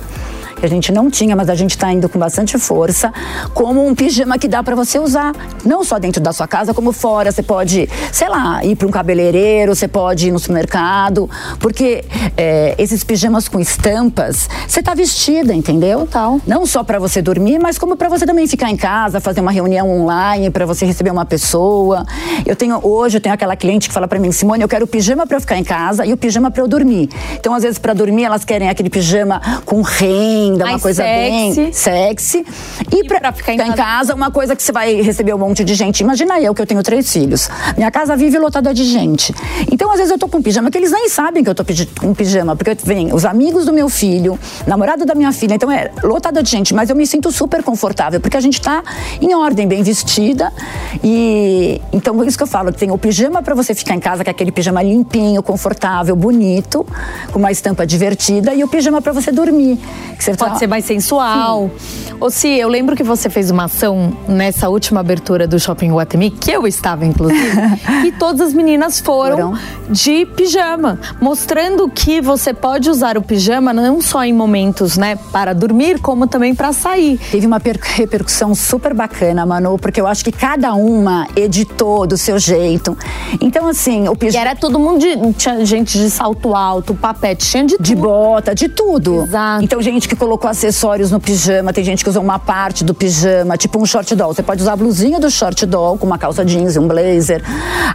que 0.56 0.64
a 0.64 0.68
gente 0.68 0.90
não 0.90 1.10
tinha, 1.10 1.36
mas 1.36 1.48
a 1.48 1.54
gente 1.54 1.72
está 1.72 1.92
indo 1.92 2.08
com 2.08 2.18
bastante 2.18 2.58
força, 2.58 3.12
como 3.54 3.86
um 3.86 3.94
pijama 3.94 4.38
que 4.38 4.48
dá 4.48 4.62
para 4.62 4.74
você 4.74 4.98
usar, 4.98 5.32
não 5.64 5.84
só 5.84 5.98
dentro 5.98 6.20
da 6.20 6.32
sua 6.32 6.48
casa, 6.48 6.72
como 6.72 6.92
fora. 6.92 7.30
Você 7.30 7.42
pode, 7.42 7.88
sei 8.10 8.28
lá, 8.28 8.64
ir 8.64 8.74
para 8.74 8.86
um 8.86 8.90
cabeleireiro, 8.90 9.74
você 9.74 9.86
pode 9.86 10.28
ir 10.28 10.32
no 10.32 10.38
supermercado, 10.38 11.28
porque 11.60 12.04
é, 12.36 12.74
esses 12.78 13.04
pijamas 13.04 13.48
com 13.48 13.60
estampas, 13.60 14.48
você 14.66 14.80
está 14.80 14.94
vestida, 14.94 15.54
entendeu? 15.54 16.08
Tal. 16.10 16.40
Não 16.46 16.64
só 16.64 16.82
para 16.82 16.98
você 16.98 17.20
dormir, 17.20 17.58
mas 17.58 17.78
como 17.78 17.96
para 17.96 18.08
você 18.08 18.24
também 18.24 18.46
ficar 18.46 18.70
em 18.70 18.76
casa, 18.76 19.20
fazer 19.20 19.40
uma 19.40 19.52
reunião 19.52 19.90
online, 19.90 20.50
para 20.50 20.64
você 20.64 20.86
receber 20.86 21.10
uma 21.10 21.26
pessoa. 21.26 22.04
Eu 22.46 22.56
tenho 22.56 22.80
hoje 22.82 23.18
eu 23.18 23.20
tenho 23.20 23.34
aquela 23.34 23.56
cliente 23.56 23.88
que 23.88 23.94
fala 23.94 24.08
para 24.08 24.18
mim, 24.18 24.32
Simone, 24.32 24.62
eu 24.62 24.68
quero 24.68 24.84
o 24.84 24.88
pijama 24.88 25.26
para 25.26 25.38
ficar 25.38 25.58
em 25.58 25.64
casa 25.64 26.06
e 26.06 26.12
o 26.12 26.16
pijama 26.16 26.50
para 26.50 26.62
eu 26.62 26.68
dormir. 26.68 27.10
Então, 27.34 27.54
às 27.54 27.62
vezes 27.62 27.78
para 27.78 27.92
dormir 27.92 28.24
elas 28.24 28.44
querem 28.44 28.68
aquele 28.68 28.88
pijama 28.88 29.40
com 29.64 29.82
renda 29.82 30.45
linda, 30.46 30.64
uma 30.64 30.70
Mais 30.72 30.82
coisa 30.82 31.02
sexy. 31.02 31.60
bem 31.60 31.72
sexy. 31.72 32.46
E, 32.92 32.96
E 33.00 33.04
pra 33.04 33.32
ficar 33.32 33.52
em 33.52 33.60
em 33.66 33.72
casa, 33.72 34.14
uma 34.14 34.30
coisa 34.30 34.54
que 34.54 34.62
você 34.62 34.72
vai 34.72 35.00
receber 35.00 35.34
um 35.34 35.38
monte 35.38 35.64
de 35.64 35.74
gente. 35.74 36.00
Imagina 36.00 36.40
eu 36.40 36.54
que 36.54 36.62
eu 36.62 36.66
tenho 36.66 36.82
três 36.82 37.12
filhos. 37.12 37.48
Minha 37.76 37.90
casa 37.90 38.16
vive 38.16 38.38
lotada 38.38 38.72
de 38.72 38.84
gente. 38.84 39.34
Então, 39.70 39.90
às 39.90 39.96
vezes, 39.98 40.12
eu 40.12 40.18
tô 40.18 40.28
com 40.28 40.40
pijama, 40.40 40.70
que 40.70 40.78
eles 40.78 40.92
nem 40.92 41.08
sabem 41.08 41.42
que 41.42 41.50
eu 41.50 41.54
tô 41.54 41.64
com 42.00 42.14
pijama, 42.14 42.54
porque 42.54 42.76
vem 42.84 43.12
os 43.12 43.24
amigos 43.24 43.64
do 43.66 43.72
meu 43.72 43.88
filho, 43.88 44.38
namorado 44.66 45.04
da 45.04 45.14
minha 45.14 45.32
filha. 45.32 45.54
Então, 45.54 45.70
é 45.70 45.90
lotada 46.02 46.42
de 46.42 46.50
gente, 46.50 46.74
mas 46.74 46.90
eu 46.90 46.96
me 46.96 47.06
sinto 47.06 47.30
super 47.32 47.62
confortável, 47.62 48.20
porque 48.20 48.36
a 48.36 48.40
gente 48.40 48.60
tá 48.60 48.82
em 49.20 49.34
ordem, 49.34 49.66
bem 49.66 49.82
vestida. 49.82 50.52
E 51.02 51.80
então, 51.92 52.14
por 52.16 52.26
isso 52.26 52.36
que 52.36 52.42
eu 52.42 52.46
falo, 52.46 52.72
tem 52.72 52.90
o 52.90 52.98
pijama 52.98 53.42
para 53.42 53.54
você 53.54 53.74
ficar 53.74 53.94
em 53.94 54.00
casa, 54.00 54.22
que 54.22 54.30
é 54.30 54.32
aquele 54.32 54.52
pijama 54.52 54.82
limpinho, 54.82 55.42
confortável, 55.42 56.14
bonito, 56.14 56.86
com 57.32 57.38
uma 57.38 57.50
estampa 57.50 57.86
divertida, 57.86 58.54
e 58.54 58.62
o 58.62 58.68
pijama 58.68 59.00
para 59.02 59.12
você 59.12 59.32
dormir. 59.32 59.78
Que 60.16 60.24
você 60.24 60.34
Pode 60.36 60.52
tá- 60.52 60.58
ser 60.58 60.66
mais 60.66 60.84
sensual. 60.84 61.70
Ou 62.18 62.30
se 62.30 62.48
eu 62.48 62.68
lembro 62.68 62.96
que 62.96 63.02
você 63.02 63.28
fez 63.28 63.50
uma 63.50 63.64
ação 63.64 64.16
nessa 64.26 64.68
última 64.70 65.00
abertura 65.00 65.46
do 65.46 65.58
Shopping 65.60 65.92
Guatemi, 65.92 66.30
que 66.30 66.50
eu 66.50 66.66
estava, 66.66 67.04
inclusive, 67.04 67.50
e 68.06 68.12
todas 68.12 68.40
as 68.40 68.54
meninas 68.54 69.00
foram 69.00 69.36
Foram. 69.36 69.58
de 69.90 70.24
pijama, 70.24 70.98
mostrando 71.20 71.88
que 71.90 72.20
você 72.22 72.54
pode 72.54 72.88
usar 72.88 73.18
o 73.18 73.22
pijama 73.22 73.72
não 73.72 74.00
só 74.00 74.24
em 74.24 74.32
momentos, 74.32 74.96
né, 74.96 75.16
para 75.30 75.52
dormir, 75.52 76.00
como 76.00 76.26
também 76.26 76.54
para 76.54 76.72
sair. 76.72 77.18
Teve 77.30 77.46
uma 77.46 77.60
per- 77.60 77.78
repercussão 77.82 78.54
super 78.54 78.94
bacana, 78.94 79.44
Manu, 79.44 79.76
porque 79.78 80.00
eu 80.00 80.06
acho 80.06 80.24
que 80.24 80.32
cada 80.32 80.72
uma 80.74 81.26
editou 81.36 82.06
do 82.06 82.16
seu 82.16 82.38
jeito. 82.38 82.96
Então, 83.40 83.68
assim, 83.68 84.08
o 84.08 84.12
E 84.12 84.16
pijama. 84.16 84.46
era 84.48 84.56
todo 84.56 84.78
mundo 84.78 85.00
de. 85.00 85.32
Tinha 85.34 85.64
gente 85.66 85.98
de 85.98 86.08
salto 86.10 86.54
alto, 86.54 86.94
papete, 86.94 87.46
tinha 87.50 87.64
de 87.64 87.76
De 87.78 87.94
bota, 87.94 88.54
de 88.54 88.68
tudo. 88.68 89.22
Exato. 89.24 89.62
Então, 89.64 89.82
gente 89.82 90.08
que 90.08 90.16
colocou 90.26 90.50
acessórios 90.50 91.12
no 91.12 91.20
pijama, 91.20 91.72
tem 91.72 91.84
gente 91.84 92.02
que 92.02 92.10
usa 92.10 92.18
uma 92.18 92.36
parte 92.36 92.82
do 92.82 92.92
pijama, 92.92 93.56
tipo 93.56 93.80
um 93.80 93.86
short 93.86 94.12
doll. 94.16 94.34
Você 94.34 94.42
pode 94.42 94.60
usar 94.60 94.72
a 94.72 94.76
blusinha 94.76 95.20
do 95.20 95.30
short 95.30 95.64
doll 95.64 95.96
com 95.96 96.04
uma 96.04 96.18
calça 96.18 96.44
jeans 96.44 96.76
um 96.76 96.88
blazer. 96.88 97.44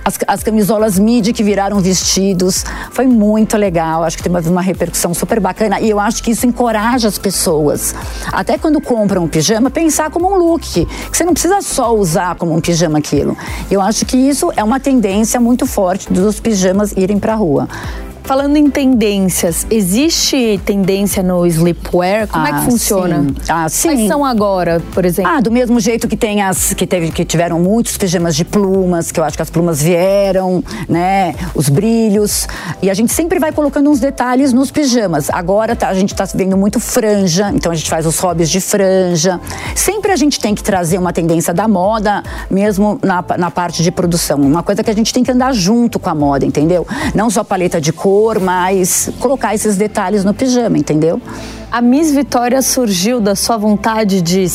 As, 0.05 0.17
as 0.25 0.41
camisolas 0.41 0.97
midi 0.97 1.33
que 1.33 1.43
viraram 1.43 1.81
vestidos. 1.81 2.63
Foi 2.91 3.05
muito 3.05 3.57
legal. 3.57 4.05
Acho 4.05 4.15
que 4.15 4.23
teve 4.23 4.33
uma, 4.33 4.49
uma 4.49 4.61
repercussão 4.61 5.13
super 5.13 5.41
bacana. 5.41 5.81
E 5.81 5.89
eu 5.89 5.99
acho 5.99 6.23
que 6.23 6.31
isso 6.31 6.47
encoraja 6.47 7.09
as 7.09 7.17
pessoas. 7.17 7.93
Até 8.31 8.57
quando 8.57 8.79
compram 8.79 9.25
um 9.25 9.27
pijama, 9.27 9.69
pensar 9.69 10.09
como 10.09 10.33
um 10.33 10.37
look. 10.37 10.85
Que 10.85 10.87
você 11.17 11.25
não 11.25 11.33
precisa 11.33 11.61
só 11.61 11.93
usar 11.93 12.35
como 12.35 12.55
um 12.55 12.61
pijama 12.61 12.99
aquilo. 12.99 13.35
Eu 13.69 13.81
acho 13.81 14.05
que 14.05 14.15
isso 14.15 14.53
é 14.55 14.63
uma 14.63 14.79
tendência 14.79 15.37
muito 15.37 15.67
forte 15.67 16.11
dos 16.13 16.39
pijamas 16.39 16.93
irem 16.93 17.19
pra 17.19 17.35
rua. 17.35 17.67
Falando 18.23 18.55
em 18.55 18.69
tendências, 18.69 19.65
existe 19.69 20.59
tendência 20.63 21.21
no 21.21 21.45
sleepwear? 21.47 22.27
Como 22.27 22.45
é 22.47 22.51
Ah, 22.51 22.59
que 22.59 22.65
funciona? 22.65 23.23
sim. 23.23 23.35
Ah, 23.49 23.67
sim. 23.67 23.87
Quais 23.89 24.07
são 24.07 24.23
agora, 24.23 24.81
por 24.93 25.03
exemplo? 25.03 25.31
Ah, 25.31 25.41
do 25.41 25.51
mesmo 25.51 25.79
jeito 25.79 26.07
que 26.07 26.15
tem 26.15 26.41
as 26.41 26.73
que 26.73 26.87
teve 26.87 27.11
que 27.11 27.25
tiveram 27.25 27.59
muitos 27.59 27.97
pijamas 27.97 28.35
de 28.35 28.45
plumas, 28.45 29.11
que 29.11 29.19
eu 29.19 29.23
acho 29.23 29.35
que 29.35 29.41
as 29.41 29.49
plumas 29.49 29.81
vieram, 29.81 30.63
né? 30.87 31.35
Os 31.53 31.67
brilhos. 31.67 32.47
E 32.81 32.89
a 32.89 32.93
gente 32.93 33.11
sempre 33.11 33.37
vai 33.39 33.51
colocando 33.51 33.89
uns 33.89 33.99
detalhes 33.99 34.53
nos 34.53 34.71
pijamas. 34.71 35.29
Agora 35.29 35.75
tá- 35.75 35.89
a 35.89 35.93
gente 35.93 36.15
tá 36.15 36.25
vendo 36.33 36.55
muito 36.55 36.79
franja, 36.79 37.51
então 37.53 37.71
a 37.71 37.75
gente 37.75 37.89
faz 37.89 38.05
os 38.05 38.17
hobbies 38.19 38.49
de 38.49 38.61
franja. 38.61 39.41
Sempre 39.75 40.11
a 40.11 40.15
gente 40.15 40.39
tem 40.39 40.55
que 40.55 40.63
trazer 40.63 40.97
uma 40.97 41.11
tendência 41.11 41.53
da 41.53 41.67
moda, 41.67 42.23
mesmo 42.49 42.97
na, 43.03 43.23
na 43.37 43.51
parte 43.51 43.83
de 43.83 43.91
produção. 43.91 44.39
Uma 44.39 44.63
coisa 44.63 44.83
que 44.83 44.89
a 44.91 44.95
gente 44.95 45.11
tem 45.11 45.23
que 45.23 45.31
andar 45.31 45.53
junto 45.53 45.99
com 45.99 46.09
a 46.09 46.15
moda, 46.15 46.45
entendeu? 46.45 46.87
Não 47.13 47.29
só 47.29 47.43
paleta 47.43 47.81
de 47.81 47.91
cor, 47.91 48.10
mas 48.39 49.09
colocar 49.19 49.55
esses 49.55 49.77
detalhes 49.77 50.23
no 50.23 50.33
pijama, 50.33 50.77
entendeu? 50.77 51.21
A 51.71 51.81
Miss 51.81 52.11
Vitória 52.11 52.61
surgiu 52.61 53.21
da 53.21 53.35
sua 53.35 53.57
vontade 53.57 54.21
de 54.21 54.45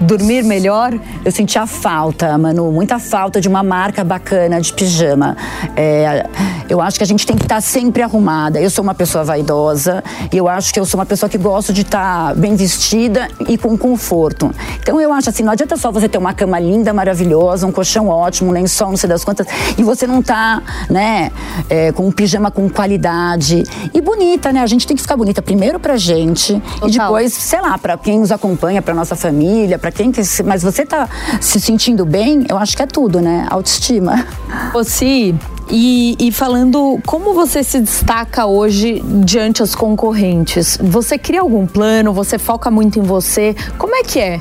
dormir 0.00 0.44
melhor? 0.44 0.98
Eu 1.24 1.32
senti 1.32 1.58
a 1.58 1.66
falta, 1.66 2.36
Manu, 2.36 2.70
muita 2.70 2.98
falta 2.98 3.40
de 3.40 3.48
uma 3.48 3.62
marca 3.62 4.04
bacana 4.04 4.60
de 4.60 4.72
pijama. 4.72 5.36
É, 5.76 6.26
eu 6.68 6.80
acho 6.80 6.98
que 6.98 7.04
a 7.04 7.06
gente 7.06 7.26
tem 7.26 7.36
que 7.36 7.42
estar 7.42 7.60
sempre 7.60 8.02
arrumada. 8.02 8.60
Eu 8.60 8.70
sou 8.70 8.82
uma 8.82 8.94
pessoa 8.94 9.24
vaidosa 9.24 10.02
e 10.32 10.36
eu 10.36 10.48
acho 10.48 10.72
que 10.72 10.80
eu 10.80 10.84
sou 10.84 10.98
uma 10.98 11.06
pessoa 11.06 11.28
que 11.28 11.38
gosto 11.38 11.72
de 11.72 11.82
estar 11.82 12.34
bem 12.34 12.56
vestida 12.56 13.28
e 13.48 13.58
com 13.58 13.76
conforto. 13.76 14.50
Então 14.80 15.00
eu 15.00 15.12
acho 15.12 15.30
assim, 15.30 15.42
não 15.42 15.52
adianta 15.52 15.76
só 15.76 15.90
você 15.90 16.08
ter 16.08 16.18
uma 16.18 16.32
cama 16.32 16.58
linda, 16.58 16.92
maravilhosa, 16.92 17.66
um 17.66 17.72
colchão 17.72 18.08
ótimo, 18.08 18.50
um 18.50 18.52
lençol, 18.52 18.90
não 18.90 18.96
sei 18.96 19.08
das 19.08 19.24
quantas, 19.24 19.46
e 19.76 19.82
você 19.82 20.06
não 20.06 20.22
tá, 20.22 20.62
né, 20.88 21.30
é, 21.68 21.92
com 21.92 22.06
um 22.06 22.12
pijama 22.12 22.50
com 22.50 22.68
qualidade 22.68 23.64
e 23.92 24.00
bonita, 24.00 24.52
né? 24.52 24.60
A 24.60 24.66
gente 24.66 24.86
tem 24.86 24.96
que 24.96 25.02
ficar 25.02 25.16
bonita 25.16 25.42
primeiro 25.42 25.78
pra 25.78 25.96
gente 25.96 26.60
Total. 26.60 26.88
e 26.88 26.92
depois 26.92 27.32
sei 27.32 27.60
lá, 27.60 27.76
para 27.76 27.96
quem 27.96 28.18
nos 28.18 28.32
acompanha, 28.32 28.80
para 28.80 28.94
nossa 28.94 29.14
família, 29.14 29.78
para 29.84 29.92
quem 29.92 30.10
que 30.10 30.24
se- 30.24 30.42
mas 30.42 30.62
você 30.62 30.86
tá 30.86 31.06
se 31.42 31.60
sentindo 31.60 32.06
bem, 32.06 32.46
eu 32.48 32.56
acho 32.56 32.74
que 32.74 32.82
é 32.82 32.86
tudo, 32.86 33.20
né? 33.20 33.46
Autoestima. 33.50 34.26
Você 34.72 35.34
e, 35.68 36.16
e 36.18 36.32
falando 36.32 36.98
como 37.04 37.34
você 37.34 37.62
se 37.62 37.80
destaca 37.80 38.46
hoje 38.46 39.02
diante 39.22 39.62
as 39.62 39.74
concorrentes, 39.74 40.78
você 40.80 41.18
cria 41.18 41.42
algum 41.42 41.66
plano? 41.66 42.14
Você 42.14 42.38
foca 42.38 42.70
muito 42.70 42.98
em 42.98 43.02
você? 43.02 43.54
Como 43.76 43.94
é 43.94 44.02
que 44.02 44.18
é? 44.18 44.40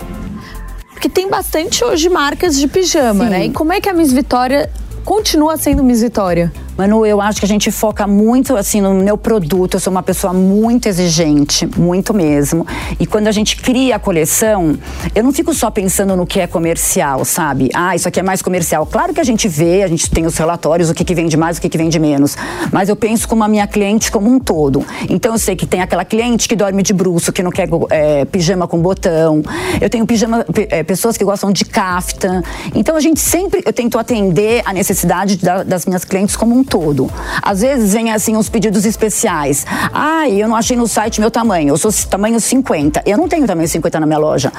Porque 0.94 1.10
tem 1.10 1.30
bastante 1.30 1.84
hoje 1.84 2.08
marcas 2.08 2.56
de 2.58 2.66
pijama, 2.66 3.26
Sim. 3.26 3.30
né? 3.30 3.46
E 3.48 3.50
como 3.52 3.74
é 3.74 3.82
que 3.82 3.90
a 3.90 3.94
Miss 3.94 4.14
Vitória 4.14 4.70
continua 5.04 5.58
sendo 5.58 5.84
Miss 5.84 6.00
Vitória? 6.02 6.54
Manu, 6.76 7.06
eu 7.06 7.22
acho 7.22 7.40
que 7.40 7.46
a 7.46 7.48
gente 7.48 7.70
foca 7.72 8.08
muito 8.08 8.56
assim 8.58 8.82
no 8.82 8.96
meu 8.96 9.16
produto. 9.16 9.76
Eu 9.76 9.80
sou 9.80 9.92
uma 9.92 10.02
pessoa 10.02 10.34
muito 10.34 10.88
exigente, 10.88 11.68
muito 11.78 12.16
mesmo. 12.16 12.66
E 13.00 13.06
quando 13.06 13.28
a 13.28 13.32
gente 13.32 13.58
cria 13.58 13.98
a 13.98 14.00
coleção, 14.00 14.76
eu 15.14 15.24
não 15.24 15.32
fico 15.32 15.54
só 15.54 15.70
pensando 15.70 16.16
no 16.16 16.26
que 16.26 16.40
é 16.40 16.48
comercial, 16.48 17.24
sabe? 17.26 17.70
Ah, 17.76 17.96
isso 17.96 18.08
aqui 18.08 18.20
é 18.20 18.24
mais 18.24 18.42
comercial. 18.42 18.88
Claro 18.88 19.14
que 19.14 19.20
a 19.22 19.24
gente 19.24 19.48
vê, 19.48 19.84
a 19.84 19.88
gente 19.88 20.10
tem 20.10 20.26
os 20.26 20.36
relatórios, 20.36 20.90
o 20.90 20.96
que, 20.96 21.04
que 21.06 21.14
vende 21.14 21.38
mais, 21.38 21.60
o 21.60 21.62
que, 21.62 21.70
que 21.70 21.78
vende 21.78 22.00
menos. 22.00 22.36
Mas 22.72 22.90
eu 22.90 22.96
penso 22.96 23.28
como 23.28 23.44
a 23.44 23.48
minha 23.48 23.68
cliente 23.68 24.12
como 24.12 24.32
um 24.34 24.40
todo. 24.40 24.84
Então 25.08 25.34
eu 25.34 25.38
sei 25.38 25.56
que 25.56 25.68
tem 25.68 25.80
aquela 25.80 26.04
cliente 26.04 26.50
que 26.50 26.56
dorme 26.56 26.82
de 26.82 26.92
bruço, 26.94 27.32
que 27.32 27.44
não 27.44 27.52
quer 27.52 27.70
é, 27.92 28.26
pijama 28.26 28.68
com 28.68 28.80
botão. 28.82 29.44
Eu 29.80 29.92
tenho 29.92 30.08
pijama, 30.08 30.44
é, 30.72 30.82
pessoas 30.82 31.18
que 31.18 31.24
gostam 31.24 31.52
de 31.52 31.66
caftan. 31.66 32.42
Então 32.74 32.96
a 32.96 33.00
gente 33.00 33.20
sempre, 33.20 33.62
eu 33.64 33.72
tento 33.74 34.00
atender 34.00 34.64
a 34.66 34.74
necessidade 34.74 35.38
da- 35.38 35.62
das 35.62 35.86
minhas 35.86 36.04
clientes 36.04 36.36
como 36.36 36.58
um 36.58 36.63
todo. 36.64 37.10
Às 37.42 37.62
vezes 37.62 37.94
vem 37.94 38.12
assim 38.12 38.36
uns 38.38 38.50
pedidos 38.50 38.86
especiais. 38.86 39.66
Ai, 39.92 40.42
eu 40.42 40.48
não 40.48 40.56
achei 40.56 40.76
no 40.78 40.88
site 40.88 41.20
meu 41.20 41.30
tamanho. 41.32 41.70
Eu 41.70 41.78
sou 41.78 41.92
tamanho 42.10 42.40
50. 42.40 43.04
Eu 43.06 43.18
não 43.18 43.28
tenho 43.28 43.46
tamanho 43.46 43.68
50 43.68 44.00
na 44.00 44.06
minha 44.06 44.20
loja. 44.20 44.52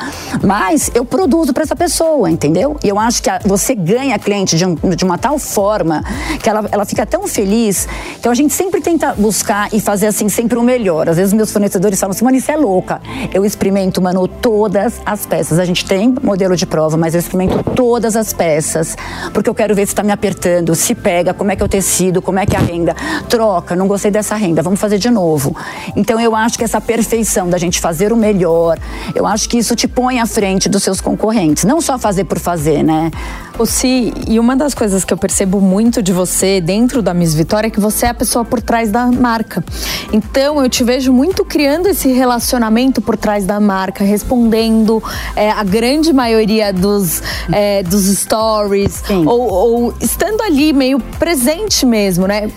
Mas 0.43 0.91
eu 0.95 1.05
produzo 1.05 1.53
para 1.53 1.63
essa 1.63 1.77
pessoa, 1.77 2.31
entendeu? 2.31 2.77
E 2.83 2.89
eu 2.89 2.99
acho 2.99 3.23
que 3.23 3.31
a- 3.31 3.41
você 3.45 3.75
ganha 3.75 4.15
a 4.15 4.19
cliente 4.19 4.57
de, 4.57 4.65
um- 4.67 4.75
de 4.75 5.05
uma 5.05 5.19
tal 5.19 5.39
forma 5.39 6.03
que 6.43 6.49
ela, 6.49 6.65
ela 6.71 6.85
fica 6.85 7.05
tão 7.07 7.27
feliz. 7.27 7.89
Então 8.19 8.31
a 8.31 8.35
gente 8.35 8.53
sempre 8.53 8.81
tenta 8.81 9.15
buscar 9.15 9.69
e 9.73 9.81
fazer 9.81 10.07
assim 10.07 10.29
sempre 10.29 10.59
o 10.59 10.63
melhor. 10.63 11.09
Às 11.09 11.17
vezes 11.17 11.33
meus 11.33 11.51
fornecedores 11.53 11.99
falam 12.01 12.13
assim, 12.15 12.25
mano, 12.25 12.37
isso 12.37 12.51
é 12.51 12.57
louca. 12.57 13.01
Eu 13.33 13.45
experimento, 13.45 14.01
mano, 14.03 14.27
todas 14.29 14.95
as 15.05 15.27
peças. 15.27 15.59
A 15.59 15.65
gente 15.65 15.85
tem 15.85 16.15
modelo 16.23 16.57
de 16.57 16.67
prova, 16.67 16.97
mas 16.97 17.15
eu 17.15 17.21
experimento 17.21 17.63
todas 17.75 18.17
as 18.17 18.33
peças. 18.33 18.97
Porque 19.33 19.49
eu 19.49 19.55
quero 19.55 19.75
ver 19.75 19.87
se 19.87 19.93
está 19.93 20.03
me 20.03 20.13
apertando, 20.13 20.75
se 20.75 20.95
pega, 20.95 21.33
como 21.35 21.51
é 21.51 21.57
que 21.57 21.63
é 21.63 21.67
o 21.67 21.69
tecido, 21.95 22.21
como 22.21 22.39
é 22.39 22.47
que 22.47 22.57
é 22.57 22.59
a 22.59 22.63
renda. 22.63 22.95
Troca, 23.29 23.77
não 23.77 23.87
gostei 23.87 24.11
dessa 24.11 24.35
renda, 24.35 24.63
vamos 24.63 24.81
fazer 24.81 24.99
de 24.99 25.11
novo. 25.11 25.57
Então 25.95 26.21
eu 26.21 26.35
acho 26.35 26.59
que 26.59 26.65
essa 26.65 26.81
perfeição 26.81 27.49
da 27.49 27.57
gente 27.57 27.81
fazer 27.81 28.13
o 28.13 28.17
melhor, 28.17 28.79
eu 29.15 29.25
acho 29.27 29.49
que 29.49 29.59
isso 29.59 29.77
te 29.77 29.87
põe 29.87 30.19
à 30.19 30.27
frente 30.27 30.69
dos 30.69 30.83
seus 30.83 31.01
concorrentes. 31.01 31.65
Não 31.65 31.81
só 31.81 31.97
fazer 31.97 32.25
por 32.25 32.39
fazer, 32.39 32.83
né? 32.83 33.11
O 33.57 33.67
Si, 33.67 34.13
e 34.27 34.41
uma 34.41 34.57
das 34.57 34.75
coisas 34.75 35.05
que 35.05 35.13
eu 35.13 35.17
percebo 35.17 35.61
muito 35.61 36.03
de 36.03 36.13
você 36.13 36.61
dentro 36.61 37.01
da 37.01 37.15
Miss 37.15 37.35
Vitória 37.35 37.69
é 37.69 37.71
que 37.71 37.79
você 37.79 38.07
é 38.07 38.09
a 38.09 38.15
pessoa 38.15 38.45
por 38.45 38.61
trás 38.61 38.91
da 38.91 39.07
marca. 39.07 39.65
Então 40.13 40.61
eu 40.61 40.69
te 40.69 40.83
vejo 40.83 41.13
muito 41.13 41.45
criando 41.45 41.89
esse 41.89 42.13
relacionamento 42.13 43.01
por 43.01 43.17
trás 43.17 43.47
da 43.47 43.61
marca, 43.61 44.03
respondendo 44.03 45.01
é, 45.37 45.53
a 45.53 45.63
grande 45.63 46.13
maioria 46.13 46.73
dos, 46.73 47.23
é, 47.53 47.85
dos 47.85 48.07
stories, 48.07 49.05
ou, 49.25 49.49
ou 49.49 49.95
estando 50.01 50.41
ali 50.43 50.73
meio 50.73 50.99
presente 50.99 51.87
mesmo, 51.87 52.27
né? 52.27 52.51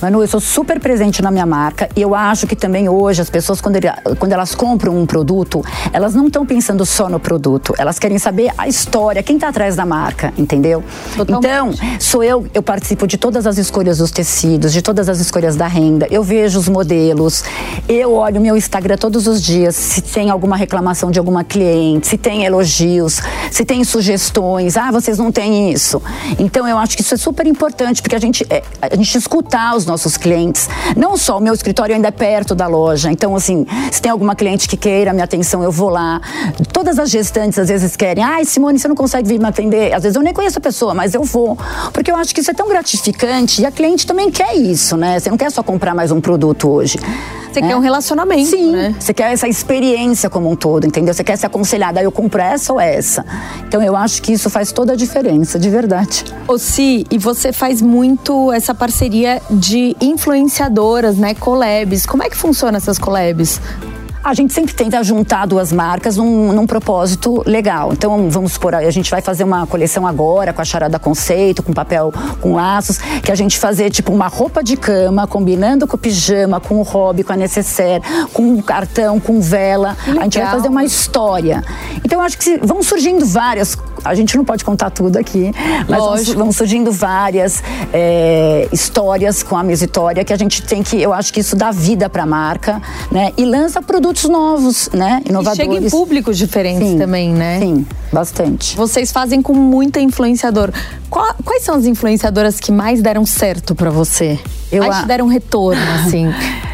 Manu, 0.00 0.22
eu 0.22 0.26
sou 0.28 0.40
super 0.40 0.80
presente 0.80 1.20
na 1.20 1.30
minha 1.30 1.44
marca 1.44 1.86
e 1.94 2.00
eu 2.00 2.14
acho 2.14 2.46
que 2.46 2.56
também 2.56 2.88
hoje 2.88 3.20
as 3.20 3.28
pessoas, 3.28 3.60
quando, 3.60 3.76
ele- 3.76 3.90
quando 4.18 4.32
elas 4.32 4.54
compram 4.54 4.96
um 4.96 5.04
produto, 5.04 5.62
elas 5.92 6.14
não 6.14 6.26
estão 6.28 6.46
pensando 6.46 6.86
só 6.86 7.06
no 7.08 7.20
produto, 7.20 7.74
elas 7.76 7.98
querem 7.98 8.18
saber 8.18 8.50
a 8.56 8.66
história, 8.66 9.22
quem 9.22 9.36
está 9.36 9.48
atrás 9.48 9.76
da 9.76 9.84
marca, 9.84 10.32
entendeu? 10.38 10.82
Totalmente. 11.14 11.44
Então, 11.46 11.98
sou 12.00 12.24
eu, 12.24 12.46
eu 12.54 12.62
participo 12.62 13.06
de 13.06 13.18
todas 13.18 13.46
as 13.46 13.58
escolhas 13.58 13.98
dos 13.98 14.10
tecidos, 14.10 14.72
de 14.72 14.80
todas 14.80 15.06
as 15.08 15.20
escolhas 15.20 15.54
da 15.54 15.66
renda, 15.66 16.06
eu 16.10 16.22
vejo 16.22 16.58
os 16.58 16.68
modelos, 16.68 17.44
eu 17.86 18.14
olho 18.14 18.40
meu 18.40 18.56
Instagram 18.56 18.96
todos 18.96 19.26
os 19.26 19.42
dias, 19.42 19.76
se 19.76 20.00
tem 20.00 20.30
alguma 20.30 20.56
reclamação 20.56 21.10
de 21.10 21.18
alguma 21.18 21.44
cliente, 21.44 22.06
se 22.06 22.16
tem 22.16 22.44
elogios, 22.44 23.20
se 23.50 23.66
tem 23.66 23.84
sugestões, 23.84 24.78
ah, 24.78 24.90
vocês 24.90 25.18
não 25.18 25.30
têm 25.30 25.70
isso. 25.72 26.00
Então, 26.38 26.66
eu 26.66 26.78
acho 26.78 26.96
que 26.96 27.02
isso 27.02 27.12
é 27.12 27.18
super 27.18 27.46
importante, 27.46 28.00
porque 28.00 28.16
a 28.16 28.18
gente, 28.20 28.46
é, 28.48 28.62
a 28.80 28.96
gente 28.96 29.18
escutar 29.18 29.76
os 29.76 29.89
nossos 29.90 30.16
clientes. 30.16 30.68
Não 30.96 31.16
só, 31.16 31.38
o 31.38 31.40
meu 31.40 31.52
escritório 31.52 31.94
ainda 31.94 32.08
é 32.08 32.12
perto 32.12 32.54
da 32.54 32.66
loja. 32.66 33.10
Então, 33.10 33.34
assim, 33.34 33.66
se 33.90 34.00
tem 34.00 34.10
alguma 34.10 34.34
cliente 34.34 34.68
que 34.68 34.76
queira 34.76 35.12
minha 35.12 35.24
atenção, 35.24 35.62
eu 35.62 35.72
vou 35.72 35.88
lá. 35.88 36.20
Todas 36.72 36.98
as 36.98 37.10
gestantes 37.10 37.58
às 37.58 37.68
vezes 37.68 37.96
querem, 37.96 38.22
ai, 38.22 38.44
Simone, 38.44 38.78
você 38.78 38.88
não 38.88 38.94
consegue 38.94 39.28
vir 39.28 39.40
me 39.40 39.46
atender. 39.46 39.92
Às 39.92 40.04
vezes 40.04 40.16
eu 40.16 40.22
nem 40.22 40.32
conheço 40.32 40.58
a 40.58 40.60
pessoa, 40.60 40.94
mas 40.94 41.12
eu 41.14 41.24
vou. 41.24 41.58
Porque 41.92 42.10
eu 42.10 42.16
acho 42.16 42.34
que 42.34 42.40
isso 42.40 42.50
é 42.50 42.54
tão 42.54 42.68
gratificante 42.68 43.60
e 43.62 43.66
a 43.66 43.72
cliente 43.72 44.06
também 44.06 44.30
quer 44.30 44.54
isso, 44.54 44.96
né? 44.96 45.18
Você 45.18 45.28
não 45.28 45.36
quer 45.36 45.50
só 45.50 45.62
comprar 45.62 45.94
mais 45.94 46.12
um 46.12 46.20
produto 46.20 46.70
hoje. 46.70 46.98
Você 47.52 47.60
quer 47.60 47.76
um 47.76 47.80
relacionamento, 47.80 48.48
Sim, 48.48 48.72
né? 48.72 48.94
Você 48.98 49.12
quer 49.12 49.32
essa 49.32 49.48
experiência 49.48 50.30
como 50.30 50.50
um 50.50 50.54
todo, 50.54 50.86
entendeu? 50.86 51.12
Você 51.12 51.24
quer 51.24 51.36
ser 51.36 51.46
aconselhada, 51.46 52.00
eu 52.02 52.12
compro 52.12 52.40
essa 52.40 52.72
ou 52.72 52.80
essa. 52.80 53.24
Então 53.66 53.82
eu 53.82 53.96
acho 53.96 54.22
que 54.22 54.32
isso 54.32 54.48
faz 54.48 54.70
toda 54.70 54.92
a 54.92 54.96
diferença, 54.96 55.58
de 55.58 55.68
verdade. 55.68 56.24
Ô 56.46 56.58
Si, 56.58 57.04
e 57.10 57.18
você 57.18 57.52
faz 57.52 57.82
muito 57.82 58.52
essa 58.52 58.74
parceria 58.74 59.42
de 59.50 59.96
influenciadoras, 60.00 61.16
né? 61.16 61.34
Collabs. 61.34 62.06
Como 62.06 62.22
é 62.22 62.28
que 62.28 62.36
funciona 62.36 62.76
essas 62.76 62.98
collabs? 62.98 63.60
A 64.22 64.34
gente 64.34 64.52
sempre 64.52 64.74
tenta 64.74 65.02
juntar 65.02 65.46
duas 65.46 65.72
marcas 65.72 66.16
num, 66.16 66.52
num, 66.52 66.66
propósito 66.66 67.42
legal. 67.46 67.92
Então, 67.92 68.28
vamos 68.28 68.52
supor, 68.52 68.74
a 68.74 68.90
gente 68.90 69.10
vai 69.10 69.22
fazer 69.22 69.44
uma 69.44 69.66
coleção 69.66 70.06
agora 70.06 70.52
com 70.52 70.60
a 70.60 70.64
charada 70.64 70.98
conceito, 70.98 71.62
com 71.62 71.72
papel 71.72 72.12
com 72.40 72.54
laços, 72.54 72.98
que 72.98 73.32
a 73.32 73.34
gente 73.34 73.58
fazer 73.58 73.90
tipo 73.90 74.12
uma 74.12 74.28
roupa 74.28 74.62
de 74.62 74.76
cama, 74.76 75.26
combinando 75.26 75.86
com 75.86 75.96
o 75.96 75.98
pijama, 75.98 76.60
com 76.60 76.76
o 76.76 76.82
hobby, 76.82 77.24
com 77.24 77.32
a 77.32 77.36
necessaire, 77.36 78.04
com 78.32 78.54
o 78.54 78.62
cartão, 78.62 79.18
com 79.18 79.40
vela. 79.40 79.96
A 80.06 80.24
gente 80.24 80.38
vai 80.38 80.50
fazer 80.50 80.68
uma 80.68 80.84
história. 80.84 81.64
Então, 82.04 82.18
eu 82.18 82.24
acho 82.24 82.36
que 82.36 82.44
se, 82.44 82.58
vão 82.58 82.82
surgindo 82.82 83.24
várias 83.24 83.74
a 84.04 84.14
gente 84.14 84.36
não 84.36 84.44
pode 84.44 84.64
contar 84.64 84.90
tudo 84.90 85.16
aqui, 85.18 85.52
mas 85.88 86.26
vão, 86.26 86.44
vão, 86.44 86.52
surgindo 86.52 86.92
várias 86.92 87.62
é, 87.92 88.68
histórias 88.72 89.42
com 89.42 89.56
a 89.56 89.62
Mesitória 89.62 90.24
que 90.24 90.32
a 90.32 90.36
gente 90.36 90.62
tem 90.62 90.82
que, 90.82 91.00
eu 91.00 91.12
acho 91.12 91.32
que 91.32 91.40
isso 91.40 91.56
dá 91.56 91.70
vida 91.70 92.08
para 92.08 92.22
a 92.22 92.26
marca, 92.26 92.80
né? 93.10 93.32
E 93.36 93.44
lança 93.44 93.82
produtos 93.82 94.24
novos, 94.24 94.88
né? 94.92 95.22
Inovadores. 95.28 95.58
E 95.58 95.62
chega 95.62 95.86
em 95.86 95.90
públicos 95.90 96.36
diferentes 96.36 96.88
sim, 96.88 96.98
também, 96.98 97.32
né? 97.32 97.60
Sim, 97.60 97.86
bastante. 98.12 98.76
Vocês 98.76 99.12
fazem 99.12 99.42
com 99.42 99.54
muita 99.54 100.00
influenciadora. 100.00 100.72
Quais 101.08 101.64
são 101.64 101.74
as 101.74 101.86
influenciadoras 101.86 102.60
que 102.60 102.70
mais 102.70 103.02
deram 103.02 103.26
certo 103.26 103.74
para 103.74 103.90
você? 103.90 104.38
Eu 104.70 104.84
mais 104.84 104.98
a... 104.98 105.00
te 105.02 105.08
deram 105.08 105.26
retorno, 105.26 105.82
assim. 106.00 106.26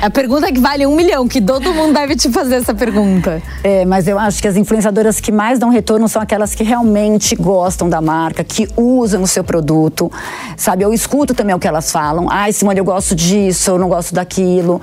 a 0.02 0.10
pergunta 0.10 0.52
que 0.52 0.60
vale 0.60 0.86
um 0.86 0.94
milhão, 0.94 1.26
que 1.26 1.40
todo 1.40 1.72
mundo 1.72 1.94
deve 1.94 2.14
te 2.14 2.30
fazer 2.30 2.56
essa 2.56 2.74
pergunta. 2.74 3.42
É, 3.64 3.84
mas 3.86 4.06
eu 4.06 4.18
acho 4.18 4.42
que 4.42 4.48
as 4.48 4.56
influenciadoras 4.56 5.18
que 5.18 5.32
mais 5.32 5.58
dão 5.58 5.70
retorno 5.70 6.06
são 6.08 6.20
aquelas 6.20 6.54
que 6.54 6.62
realmente 6.62 7.15
gostam 7.34 7.88
da 7.88 8.00
marca, 8.00 8.44
que 8.44 8.68
usam 8.76 9.22
o 9.22 9.26
seu 9.26 9.42
produto, 9.42 10.10
sabe? 10.56 10.84
Eu 10.84 10.92
escuto 10.92 11.34
também 11.34 11.54
o 11.54 11.58
que 11.58 11.66
elas 11.66 11.90
falam. 11.90 12.26
Ai, 12.30 12.52
Simone, 12.52 12.78
eu 12.78 12.84
gosto 12.84 13.14
disso, 13.14 13.70
eu 13.70 13.78
não 13.78 13.88
gosto 13.88 14.14
daquilo. 14.14 14.80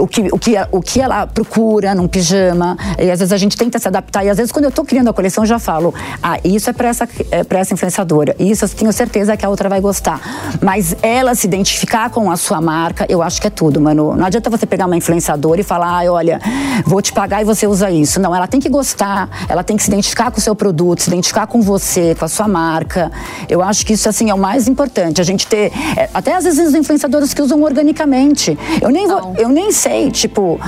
O 0.00 0.06
que, 0.06 0.28
o 0.32 0.38
que, 0.38 0.54
o 0.70 0.80
que 0.80 1.00
ela 1.00 1.26
procura 1.26 1.94
num 1.94 2.06
pijama. 2.06 2.76
E 2.98 3.10
às 3.10 3.18
vezes 3.18 3.32
a 3.32 3.36
gente 3.36 3.56
tenta 3.56 3.78
se 3.78 3.88
adaptar. 3.88 4.24
E 4.24 4.30
às 4.30 4.36
vezes 4.36 4.52
quando 4.52 4.66
eu 4.66 4.70
tô 4.70 4.84
criando 4.84 5.08
a 5.08 5.12
coleção, 5.12 5.44
eu 5.44 5.48
já 5.48 5.58
falo, 5.58 5.94
ah, 6.22 6.38
isso 6.44 6.68
é 6.68 6.72
para 6.72 6.88
essa, 6.88 7.08
é 7.30 7.44
pra 7.44 7.60
essa 7.60 7.74
influenciadora. 7.74 8.34
Isso 8.38 8.64
eu 8.64 8.68
tenho 8.68 8.92
certeza 8.92 9.36
que 9.36 9.44
a 9.44 9.48
outra 9.48 9.68
vai 9.68 9.80
gostar. 9.80 10.20
Mas 10.60 10.94
ela 11.02 11.34
se 11.34 11.46
identificar 11.46 12.10
com 12.10 12.30
a 12.30 12.36
sua 12.36 12.60
marca, 12.60 13.06
eu 13.08 13.22
acho 13.22 13.40
que 13.40 13.46
é 13.46 13.50
tudo, 13.50 13.80
mano. 13.80 14.14
Não 14.16 14.26
adianta 14.26 14.50
você 14.50 14.66
pegar 14.66 14.86
uma 14.86 14.96
influenciadora 14.96 15.60
e 15.60 15.64
falar, 15.64 16.06
ah, 16.06 16.12
olha, 16.12 16.40
vou 16.84 17.00
te 17.00 17.12
pagar 17.12 17.42
e 17.42 17.44
você 17.44 17.66
usa 17.66 17.90
isso. 17.90 18.20
Não, 18.20 18.34
ela 18.34 18.46
tem 18.46 18.60
que 18.60 18.68
gostar, 18.68 19.28
ela 19.48 19.62
tem 19.62 19.76
que 19.76 19.82
se 19.82 19.90
identificar 19.90 20.30
com 20.30 20.38
o 20.38 20.40
seu 20.40 20.54
produto, 20.54 21.02
se 21.02 21.08
identificar 21.08 21.46
com 21.46 21.60
você, 21.60 21.69
com 22.18 22.24
a 22.24 22.28
sua 22.28 22.48
marca. 22.48 23.10
Eu 23.48 23.62
acho 23.62 23.84
que 23.84 23.92
isso, 23.92 24.08
assim, 24.08 24.30
é 24.30 24.34
o 24.34 24.38
mais 24.38 24.68
importante. 24.68 25.20
A 25.20 25.24
gente 25.24 25.46
ter, 25.46 25.72
é, 25.96 26.08
até 26.12 26.34
às 26.34 26.44
vezes, 26.44 26.68
os 26.68 26.74
influenciadores 26.74 27.34
que 27.34 27.42
usam 27.42 27.62
organicamente. 27.62 28.58
Eu 28.80 28.90
nem, 28.90 29.06
vou, 29.06 29.34
eu 29.36 29.48
nem 29.48 29.72
sei, 29.72 30.10
tipo, 30.10 30.58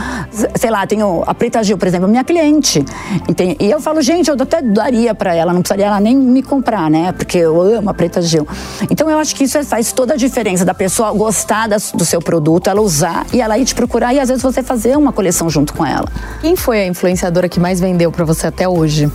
sei 0.58 0.70
lá, 0.70 0.86
tenho 0.86 1.22
a 1.26 1.34
Preta 1.34 1.62
Gil, 1.62 1.78
por 1.78 1.88
exemplo, 1.88 2.08
minha 2.08 2.24
cliente. 2.24 2.84
E 3.58 3.70
eu 3.70 3.80
falo, 3.80 4.02
gente, 4.02 4.28
eu 4.28 4.36
até 4.38 4.62
daria 4.62 5.14
para 5.14 5.34
ela, 5.34 5.52
não 5.52 5.60
precisaria 5.60 5.86
ela 5.86 6.00
nem 6.00 6.16
me 6.16 6.42
comprar, 6.42 6.90
né? 6.90 7.12
Porque 7.12 7.38
eu 7.38 7.60
amo 7.60 7.90
a 7.90 7.94
Preta 7.94 8.20
Gil. 8.20 8.46
Então 8.90 9.10
eu 9.10 9.18
acho 9.18 9.34
que 9.34 9.44
isso 9.44 9.62
faz 9.64 9.92
toda 9.92 10.14
a 10.14 10.16
diferença 10.16 10.64
da 10.64 10.74
pessoa 10.74 11.12
gostar 11.12 11.68
do 11.68 12.04
seu 12.04 12.20
produto, 12.20 12.68
ela 12.68 12.80
usar 12.80 13.26
e 13.32 13.40
ela 13.40 13.58
ir 13.58 13.64
te 13.64 13.74
procurar 13.74 14.12
e 14.14 14.20
às 14.20 14.28
vezes 14.28 14.42
você 14.42 14.62
fazer 14.62 14.96
uma 14.96 15.12
coleção 15.12 15.48
junto 15.48 15.74
com 15.74 15.84
ela. 15.86 16.08
Quem 16.40 16.56
foi 16.56 16.82
a 16.82 16.86
influenciadora 16.86 17.48
que 17.48 17.60
mais 17.60 17.80
vendeu 17.80 18.10
para 18.10 18.24
você 18.24 18.46
até 18.46 18.68
hoje? 18.68 19.10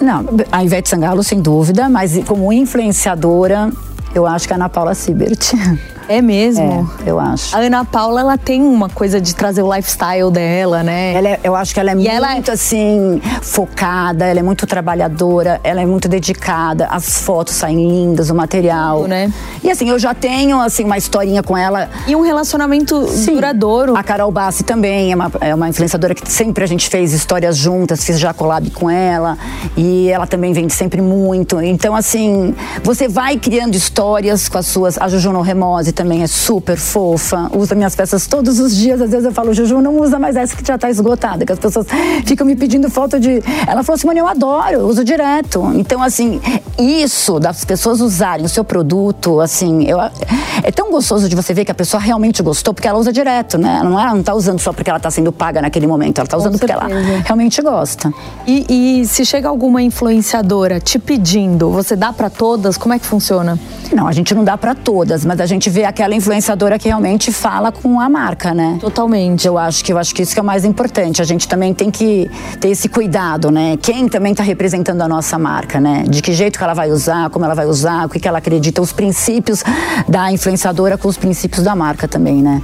Não, 0.00 0.24
a 0.50 0.64
Ivete 0.64 0.88
Sangalo, 0.88 1.22
sem 1.22 1.40
dúvida, 1.40 1.88
mas 1.88 2.22
como 2.24 2.52
influenciadora, 2.52 3.70
eu 4.14 4.26
acho 4.26 4.46
que 4.46 4.52
é 4.52 4.54
a 4.54 4.58
Ana 4.58 4.68
Paula 4.68 4.94
Sibert. 4.94 5.52
É 6.08 6.20
mesmo? 6.20 6.88
É, 7.04 7.10
eu 7.10 7.18
acho. 7.18 7.56
A 7.56 7.60
Ana 7.60 7.84
Paula, 7.84 8.20
ela 8.20 8.38
tem 8.38 8.62
uma 8.62 8.88
coisa 8.88 9.20
de 9.20 9.34
trazer 9.34 9.62
o 9.62 9.74
lifestyle 9.74 10.30
dela, 10.30 10.82
né? 10.82 11.14
Ela 11.14 11.28
é, 11.28 11.40
eu 11.42 11.54
acho 11.54 11.72
que 11.72 11.80
ela 11.80 11.90
é 11.90 11.92
e 11.92 11.96
muito, 11.96 12.10
ela 12.10 12.36
é... 12.36 12.50
assim, 12.50 13.20
focada, 13.42 14.26
ela 14.26 14.40
é 14.40 14.42
muito 14.42 14.66
trabalhadora, 14.66 15.60
ela 15.64 15.80
é 15.80 15.86
muito 15.86 16.08
dedicada, 16.08 16.86
as 16.90 17.20
fotos 17.20 17.54
saem 17.54 17.76
lindas, 17.76 18.30
o 18.30 18.34
material. 18.34 19.04
Né? 19.04 19.32
E 19.62 19.70
assim, 19.70 19.88
eu 19.88 19.98
já 19.98 20.14
tenho, 20.14 20.60
assim, 20.60 20.84
uma 20.84 20.98
historinha 20.98 21.42
com 21.42 21.56
ela. 21.56 21.88
E 22.06 22.14
um 22.14 22.20
relacionamento 22.20 23.06
Sim. 23.08 23.34
duradouro. 23.34 23.96
A 23.96 24.02
Carol 24.02 24.30
Bassi 24.30 24.62
também 24.62 25.12
é 25.12 25.14
uma, 25.14 25.32
é 25.40 25.54
uma 25.54 25.68
influenciadora 25.68 26.14
que 26.14 26.30
sempre 26.30 26.64
a 26.64 26.66
gente 26.66 26.88
fez 26.88 27.12
histórias 27.12 27.56
juntas, 27.56 28.04
fiz 28.04 28.18
já 28.18 28.34
collab 28.34 28.70
com 28.70 28.90
ela. 28.90 29.38
E 29.76 30.10
ela 30.10 30.26
também 30.26 30.52
vende 30.52 30.72
sempre 30.72 31.00
muito. 31.00 31.60
Então, 31.60 31.94
assim, 31.94 32.54
você 32.82 33.08
vai 33.08 33.38
criando 33.38 33.74
histórias 33.74 34.48
com 34.48 34.58
as 34.58 34.66
suas... 34.66 34.98
A 34.98 35.08
Juju 35.08 35.40
Remose 35.40 35.93
também 35.94 36.22
é 36.22 36.26
super 36.26 36.76
fofa, 36.76 37.50
usa 37.56 37.74
minhas 37.74 37.94
peças 37.94 38.26
todos 38.26 38.58
os 38.58 38.76
dias. 38.76 39.00
Às 39.00 39.10
vezes 39.10 39.24
eu 39.24 39.32
falo, 39.32 39.54
Juju, 39.54 39.80
não 39.80 39.98
usa 40.00 40.18
mais 40.18 40.36
essa 40.36 40.56
que 40.56 40.66
já 40.66 40.76
tá 40.76 40.90
esgotada, 40.90 41.46
que 41.46 41.52
as 41.52 41.58
pessoas 41.58 41.86
ficam 42.26 42.46
me 42.46 42.56
pedindo 42.56 42.90
foto 42.90 43.18
de. 43.18 43.42
Ela 43.66 43.82
falou 43.82 43.96
assim, 43.96 44.06
mano, 44.06 44.18
eu 44.18 44.26
adoro, 44.26 44.74
eu 44.74 44.86
uso 44.86 45.04
direto. 45.04 45.72
Então, 45.74 46.02
assim, 46.02 46.40
isso 46.78 47.38
das 47.38 47.64
pessoas 47.64 48.00
usarem 48.00 48.44
o 48.44 48.48
seu 48.48 48.64
produto, 48.64 49.40
assim, 49.40 49.84
eu, 49.84 49.98
é 50.00 50.72
tão 50.72 50.90
gostoso 50.90 51.28
de 51.28 51.36
você 51.36 51.54
ver 51.54 51.64
que 51.64 51.70
a 51.70 51.74
pessoa 51.74 52.00
realmente 52.00 52.42
gostou, 52.42 52.74
porque 52.74 52.88
ela 52.88 52.98
usa 52.98 53.12
direto, 53.12 53.56
né? 53.56 53.80
Não, 53.82 53.98
ela 53.98 54.14
não 54.14 54.22
tá 54.22 54.34
usando 54.34 54.58
só 54.58 54.72
porque 54.72 54.90
ela 54.90 55.00
tá 55.00 55.10
sendo 55.10 55.32
paga 55.32 55.62
naquele 55.62 55.86
momento, 55.86 56.18
ela 56.18 56.28
tá 56.28 56.36
usando 56.36 56.58
porque 56.58 56.72
ela 56.72 56.88
realmente 57.24 57.62
gosta. 57.62 58.12
E, 58.46 59.00
e 59.00 59.06
se 59.06 59.24
chega 59.24 59.48
alguma 59.48 59.80
influenciadora 59.82 60.80
te 60.80 60.98
pedindo, 60.98 61.70
você 61.70 61.94
dá 61.94 62.12
para 62.12 62.28
todas? 62.28 62.76
Como 62.76 62.92
é 62.94 62.98
que 62.98 63.06
funciona? 63.06 63.58
Não, 63.92 64.08
a 64.08 64.12
gente 64.12 64.34
não 64.34 64.42
dá 64.42 64.58
para 64.58 64.74
todas, 64.74 65.24
mas 65.24 65.40
a 65.40 65.46
gente 65.46 65.70
vê 65.70 65.83
aquela 65.84 66.14
influenciadora 66.14 66.78
que 66.78 66.88
realmente 66.88 67.32
fala 67.32 67.70
com 67.70 68.00
a 68.00 68.08
marca, 68.08 68.54
né? 68.54 68.78
Totalmente. 68.80 69.46
Eu 69.46 69.58
acho 69.58 69.84
que 69.84 69.92
eu 69.92 69.98
acho 69.98 70.14
que 70.14 70.22
isso 70.22 70.32
que 70.32 70.40
é 70.40 70.42
o 70.42 70.46
mais 70.46 70.64
importante. 70.64 71.20
A 71.20 71.24
gente 71.24 71.48
também 71.48 71.74
tem 71.74 71.90
que 71.90 72.30
ter 72.60 72.68
esse 72.68 72.88
cuidado, 72.88 73.50
né? 73.50 73.76
Quem 73.80 74.08
também 74.08 74.32
está 74.32 74.42
representando 74.42 75.02
a 75.02 75.08
nossa 75.08 75.38
marca, 75.38 75.80
né? 75.80 76.04
De 76.08 76.22
que 76.22 76.32
jeito 76.32 76.58
que 76.58 76.64
ela 76.64 76.74
vai 76.74 76.90
usar, 76.90 77.30
como 77.30 77.44
ela 77.44 77.54
vai 77.54 77.66
usar, 77.66 78.06
o 78.06 78.08
que, 78.08 78.20
que 78.20 78.28
ela 78.28 78.38
acredita, 78.38 78.80
os 78.80 78.92
princípios 78.92 79.62
da 80.08 80.30
influenciadora 80.32 80.96
com 80.96 81.08
os 81.08 81.16
princípios 81.16 81.62
da 81.62 81.74
marca 81.74 82.06
também, 82.08 82.42
né? 82.42 82.62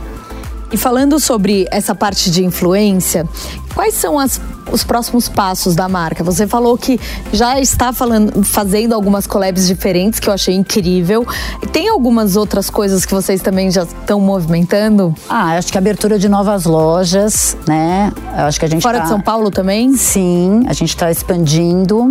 E 0.72 0.76
falando 0.76 1.18
sobre 1.18 1.66
essa 1.70 1.94
parte 1.94 2.30
de 2.30 2.44
influência, 2.44 3.28
quais 3.74 3.94
são 3.94 4.18
as, 4.18 4.40
os 4.70 4.84
próximos 4.84 5.28
passos 5.28 5.74
da 5.74 5.88
marca? 5.88 6.22
Você 6.22 6.46
falou 6.46 6.78
que 6.78 7.00
já 7.32 7.58
está 7.58 7.92
falando, 7.92 8.44
fazendo 8.44 8.94
algumas 8.94 9.26
collabs 9.26 9.66
diferentes, 9.66 10.20
que 10.20 10.28
eu 10.28 10.32
achei 10.32 10.54
incrível. 10.54 11.26
Tem 11.72 11.88
algumas 11.88 12.36
outras 12.36 12.70
coisas 12.70 13.04
que 13.04 13.12
vocês 13.12 13.40
também 13.42 13.68
já 13.70 13.82
estão 13.82 14.20
movimentando? 14.20 15.12
Ah, 15.28 15.56
acho 15.56 15.72
que 15.72 15.78
a 15.78 15.80
abertura 15.80 16.18
de 16.20 16.28
novas 16.28 16.64
lojas, 16.66 17.56
né? 17.66 18.12
Acho 18.34 18.60
que 18.60 18.66
a 18.66 18.68
gente 18.68 18.82
Fora 18.82 18.98
tá... 18.98 19.04
de 19.04 19.08
São 19.08 19.20
Paulo 19.20 19.50
também? 19.50 19.96
Sim, 19.96 20.62
a 20.68 20.72
gente 20.72 20.90
está 20.90 21.10
expandindo. 21.10 22.10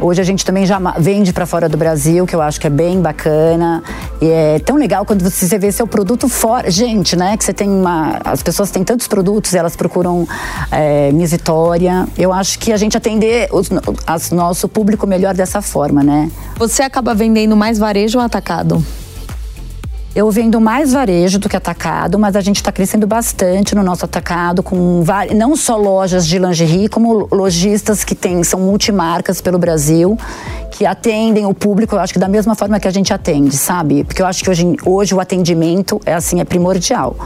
Hoje 0.00 0.20
a 0.20 0.24
gente 0.24 0.44
também 0.44 0.64
já 0.64 0.78
vende 0.98 1.32
para 1.32 1.44
fora 1.44 1.68
do 1.68 1.76
Brasil, 1.76 2.26
que 2.26 2.34
eu 2.34 2.40
acho 2.40 2.58
que 2.58 2.66
é 2.66 2.70
bem 2.70 3.00
bacana. 3.02 3.82
E 4.20 4.26
é 4.26 4.58
tão 4.58 4.76
legal 4.76 5.04
quando 5.04 5.22
você 5.22 5.58
vê 5.58 5.70
seu 5.70 5.86
produto 5.86 6.28
fora. 6.28 6.70
Gente, 6.70 7.14
né? 7.16 7.36
Que 7.36 7.44
você 7.44 7.52
tem 7.52 7.68
uma. 7.68 8.18
As 8.24 8.42
pessoas 8.42 8.70
têm 8.70 8.82
tantos 8.82 9.06
produtos, 9.06 9.54
elas 9.54 9.76
procuram 9.76 10.26
é, 10.70 11.12
Miss 11.12 11.32
Vitória. 11.32 12.08
Eu 12.16 12.32
acho 12.32 12.58
que 12.58 12.72
a 12.72 12.76
gente 12.76 12.96
atender 12.96 13.48
o 13.52 13.62
nosso 14.34 14.68
público 14.68 15.06
melhor 15.06 15.34
dessa 15.34 15.60
forma, 15.60 16.02
né? 16.02 16.30
Você 16.56 16.82
acaba 16.82 17.14
vendendo 17.14 17.54
mais 17.54 17.78
varejo 17.78 18.18
ou 18.18 18.24
atacado? 18.24 18.84
Eu 20.12 20.28
vendo 20.28 20.60
mais 20.60 20.92
varejo 20.92 21.38
do 21.38 21.48
que 21.48 21.56
atacado, 21.56 22.18
mas 22.18 22.34
a 22.34 22.40
gente 22.40 22.56
está 22.56 22.72
crescendo 22.72 23.06
bastante 23.06 23.76
no 23.76 23.82
nosso 23.84 24.04
atacado, 24.04 24.60
com 24.60 25.04
não 25.36 25.54
só 25.54 25.76
lojas 25.76 26.26
de 26.26 26.36
lingerie, 26.36 26.88
como 26.88 27.28
lojistas 27.30 28.02
que 28.02 28.16
tem, 28.16 28.42
são 28.42 28.58
multimarcas 28.58 29.40
pelo 29.40 29.56
Brasil, 29.56 30.18
que 30.72 30.84
atendem 30.84 31.46
o 31.46 31.54
público, 31.54 31.94
eu 31.94 32.00
acho 32.00 32.12
que 32.12 32.18
da 32.18 32.28
mesma 32.28 32.56
forma 32.56 32.80
que 32.80 32.88
a 32.88 32.90
gente 32.90 33.12
atende, 33.12 33.56
sabe? 33.56 34.02
Porque 34.02 34.20
eu 34.20 34.26
acho 34.26 34.42
que 34.42 34.50
hoje, 34.50 34.76
hoje 34.84 35.14
o 35.14 35.20
atendimento 35.20 36.00
é 36.04 36.14
assim, 36.14 36.40
é 36.40 36.44
primordial. 36.44 37.16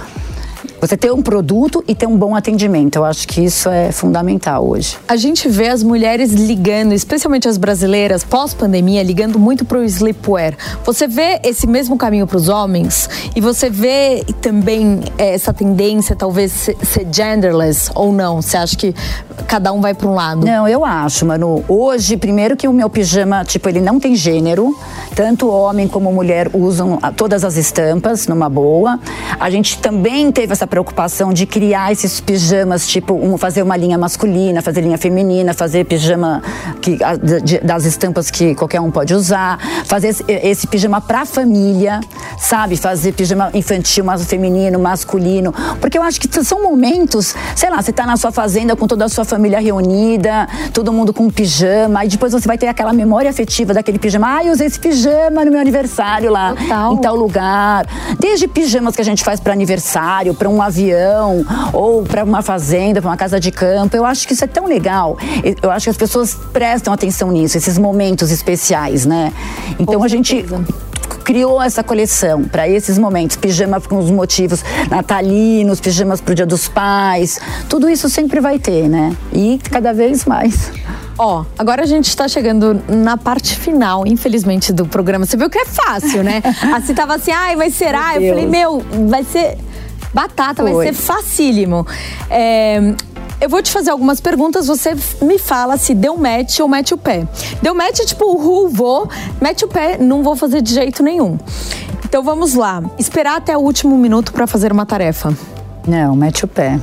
Você 0.85 0.99
ter 0.99 1.11
um 1.11 1.23
produto 1.23 1.83
e 1.89 1.95
ter 1.95 2.07
um 2.07 2.15
bom 2.15 2.37
atendimento. 2.37 2.97
Eu 2.97 3.07
acho 3.07 3.27
que 3.27 3.41
isso 3.43 3.71
é 3.71 3.91
fundamental 3.91 4.69
hoje. 4.69 4.99
A 5.09 5.17
gente 5.17 5.49
vê 5.49 5.69
as 5.69 5.83
mulheres 5.83 6.31
ligando, 6.33 6.93
especialmente 6.93 7.49
as 7.49 7.57
brasileiras, 7.57 8.23
pós-pandemia, 8.23 9.03
ligando 9.03 9.39
muito 9.39 9.65
para 9.65 9.79
o 9.79 9.83
sleepwear. 9.83 10.55
Você 10.85 11.09
vê 11.09 11.41
esse 11.43 11.67
mesmo 11.67 11.97
caminho 11.97 12.27
para 12.27 12.37
os 12.37 12.51
homens 12.51 13.09
e 13.35 13.41
você 13.41 13.71
vê 13.71 14.27
também 14.43 15.01
é, 15.17 15.33
essa 15.33 15.55
tendência, 15.55 16.15
talvez, 16.15 16.53
ser 16.53 17.09
genderless 17.11 17.91
ou 17.95 18.13
não? 18.13 18.43
Você 18.43 18.59
acha 18.59 18.77
que 18.77 18.95
cada 19.49 19.73
um 19.73 19.81
vai 19.81 19.95
para 19.95 20.07
um 20.07 20.15
lado? 20.15 20.45
Não, 20.45 20.69
eu 20.69 20.85
acho, 20.85 21.25
Manu. 21.25 21.65
Hoje, 21.67 22.19
primeiro 22.19 22.59
que 22.59 22.69
o 22.69 22.73
meu 22.75 22.91
pijama, 22.91 23.43
tipo, 23.43 23.71
ele 23.71 23.81
não 23.81 23.99
tem 23.99 24.15
gênero. 24.15 24.79
Tanto 25.15 25.49
homem 25.49 25.89
como 25.89 26.13
mulher 26.13 26.51
usam 26.53 26.99
todas 27.17 27.43
as 27.43 27.57
estampas 27.57 28.27
numa 28.27 28.51
boa. 28.51 29.01
A 29.41 29.49
gente 29.49 29.79
também 29.79 30.31
teve 30.31 30.53
essa 30.53 30.67
preocupação 30.75 31.33
de 31.33 31.47
criar 31.47 31.93
esses 31.93 32.21
pijamas, 32.21 32.89
tipo, 32.89 33.15
um, 33.15 33.39
fazer 33.39 33.63
uma 33.63 33.77
linha 33.77 33.97
masculina, 33.97 34.61
fazer 34.61 34.81
linha 34.81 34.99
feminina, 34.99 35.55
fazer 35.55 35.85
pijama 35.85 36.43
que, 36.83 36.99
a, 37.01 37.15
das 37.63 37.85
estampas 37.85 38.29
que 38.29 38.57
qualquer 38.57 38.81
um 38.81 38.91
pode 38.91 39.15
usar, 39.15 39.57
fazer 39.85 40.09
esse, 40.09 40.25
esse 40.27 40.67
pijama 40.67 41.01
pra 41.01 41.25
família, 41.25 42.01
sabe? 42.37 42.77
Fazer 42.77 43.13
pijama 43.13 43.51
infantil, 43.55 44.05
mas 44.05 44.25
feminino, 44.25 44.77
masculino. 44.81 45.55
Porque 45.81 45.97
eu 45.97 46.03
acho 46.03 46.21
que 46.21 46.45
são 46.45 46.61
momentos, 46.61 47.37
sei 47.55 47.71
lá, 47.71 47.81
você 47.81 47.93
tá 47.93 48.05
na 48.05 48.17
sua 48.17 48.33
fazenda 48.33 48.75
com 48.75 48.89
toda 48.89 49.05
a 49.05 49.09
sua 49.09 49.25
família 49.25 49.61
reunida, 49.61 50.49
todo 50.73 50.93
mundo 50.93 51.15
com 51.15 51.27
um 51.27 51.31
pijama, 51.31 52.05
e 52.05 52.09
depois 52.09 52.33
você 52.33 52.49
vai 52.49 52.59
ter 52.59 52.67
aquela 52.67 52.93
memória 52.93 53.31
afetiva 53.31 53.73
daquele 53.73 54.01
pijama. 54.01 54.39
Ah, 54.39 54.45
eu 54.45 54.53
usei 54.53 54.67
esse 54.67 54.81
pijama 54.81 55.45
no 55.45 55.53
meu 55.53 55.61
aniversário 55.61 56.33
lá, 56.33 56.53
Total. 56.53 56.95
em 56.95 56.97
tal 57.01 57.15
lugar. 57.15 57.87
Desde 58.19 58.49
pijamas 58.49 58.97
que 58.97 59.03
a 59.03 59.05
gente 59.05 59.23
faz 59.23 59.39
para 59.39 59.53
aniversário, 59.53 60.35
para 60.35 60.49
um 60.49 60.54
avião, 60.63 61.45
ou 61.73 62.03
para 62.03 62.25
uma 62.25 62.43
fazenda, 62.43 63.01
para 63.01 63.11
uma 63.11 63.17
casa 63.17 63.39
de 63.39 63.51
campo. 63.51 63.97
Eu 63.97 64.05
acho 64.05 64.27
que 64.27 64.35
isso 64.35 64.45
é 64.45 64.49
tão 64.49 64.67
legal. 64.67 65.17
Eu 65.63 65.71
acho 65.71 65.85
que 65.85 65.91
as 65.91 65.97
pessoas 65.97 66.35
prestam 66.53 66.93
atenção 66.93 67.31
nisso, 67.31 67.57
esses 67.57 67.79
momentos 67.79 68.31
especiais, 68.31 69.07
né? 69.07 69.33
Então 69.79 70.03
a 70.03 70.09
gente 70.09 70.45
criou 71.25 71.61
essa 71.61 71.83
coleção 71.83 72.45
para 72.45 72.69
esses 72.69 72.99
momentos, 72.99 73.37
pijama 73.37 73.81
com 73.81 73.99
os 73.99 74.11
motivos 74.11 74.63
natalinos, 74.91 75.81
pijamas 75.81 76.21
para 76.21 76.33
o 76.33 76.35
Dia 76.35 76.47
dos 76.47 76.69
Pais, 76.69 77.41
tudo 77.69 77.89
isso 77.89 78.09
sempre 78.09 78.41
vai 78.41 78.59
ter, 78.59 78.89
né? 78.89 79.17
E 79.33 79.59
cada 79.71 79.93
vez 79.93 80.25
mais. 80.27 80.71
Ó, 81.17 81.41
oh, 81.41 81.47
agora 81.57 81.83
a 81.83 81.87
gente 81.87 82.09
está 82.09 82.27
chegando 82.27 82.83
na 82.89 83.17
parte 83.17 83.57
final, 83.57 84.07
infelizmente, 84.07 84.73
do 84.73 84.85
programa. 84.85 85.25
Você 85.25 85.37
viu 85.37 85.49
que 85.49 85.59
é 85.59 85.65
fácil, 85.65 86.25
né? 86.25 86.43
assim 86.75 86.93
tava 86.93 87.15
assim, 87.15 87.31
ai, 87.31 87.55
mas 87.55 87.75
será? 87.75 88.17
Eu 88.17 88.31
falei, 88.31 88.47
meu, 88.47 88.83
vai 89.09 89.23
ser 89.23 89.57
batata, 90.15 90.63
Foi. 90.63 90.73
vai 90.73 90.87
ser 90.87 90.93
facílimo. 90.95 91.87
É, 92.31 92.95
eu 93.41 93.49
vou 93.49 93.61
te 93.61 93.71
fazer 93.71 93.91
algumas 93.91 94.21
perguntas, 94.21 94.69
você 94.69 94.95
me 95.21 95.39
fala 95.39 95.77
se 95.77 95.95
deu 95.95 96.17
match 96.17 96.61
ou 96.61 96.69
mete 96.69 96.95
o 96.95 96.97
pé. 96.97 97.27
Deu 97.61 97.75
match, 97.75 98.01
tipo, 98.07 98.25
uhul, 98.25 98.69
vou, 98.69 99.09
mete 99.41 99.65
o 99.65 99.69
pé, 99.69 99.99
não 99.99 100.23
vou 100.23 100.37
fazer 100.37 100.63
de 100.63 100.73
jeito 100.73 101.03
nenhum. 101.03 101.39
Então 102.05 102.23
vamos 102.23 102.55
lá. 102.55 102.83
Esperar 102.99 103.37
até 103.37 103.57
o 103.57 103.61
último 103.61 103.99
minuto 103.99 104.33
para 104.33 104.47
fazer 104.47 104.73
uma 104.73 104.87
tarefa. 104.87 105.37
Não, 105.87 106.15
mete 106.15 106.45
o 106.45 106.49
pé. 106.49 106.79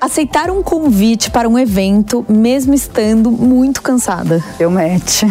Aceitar 0.00 0.50
um 0.50 0.62
convite 0.62 1.30
para 1.30 1.48
um 1.48 1.58
evento, 1.58 2.24
mesmo 2.28 2.74
estando 2.74 3.30
muito 3.30 3.80
cansada. 3.82 4.42
Eu 4.58 4.70
match. 4.70 5.22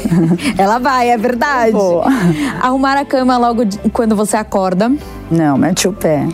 Ela 0.56 0.78
vai, 0.78 1.10
é 1.10 1.16
verdade. 1.18 1.72
Boa. 1.72 2.06
Arrumar 2.60 2.96
a 2.96 3.04
cama 3.04 3.36
logo 3.38 3.62
quando 3.92 4.14
você 4.14 4.36
acorda. 4.36 4.90
Não, 5.30 5.58
mete 5.58 5.88
o 5.88 5.92
pé. 5.92 6.26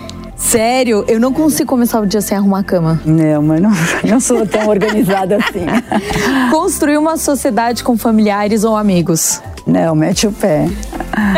Sério? 0.42 1.04
Eu 1.08 1.20
não 1.20 1.32
consigo 1.32 1.68
começar 1.68 2.00
o 2.00 2.06
dia 2.06 2.20
sem 2.20 2.36
arrumar 2.36 2.58
a 2.58 2.64
cama. 2.64 3.00
Não, 3.04 3.42
mas 3.42 3.60
não, 3.60 3.70
não 4.04 4.20
sou 4.20 4.46
tão 4.46 4.68
organizada 4.68 5.36
assim. 5.36 5.64
Construir 6.50 6.98
uma 6.98 7.16
sociedade 7.16 7.82
com 7.84 7.96
familiares 7.96 8.64
ou 8.64 8.76
amigos. 8.76 9.40
Não, 9.66 9.94
mete 9.94 10.26
o 10.26 10.32
pé. 10.32 10.66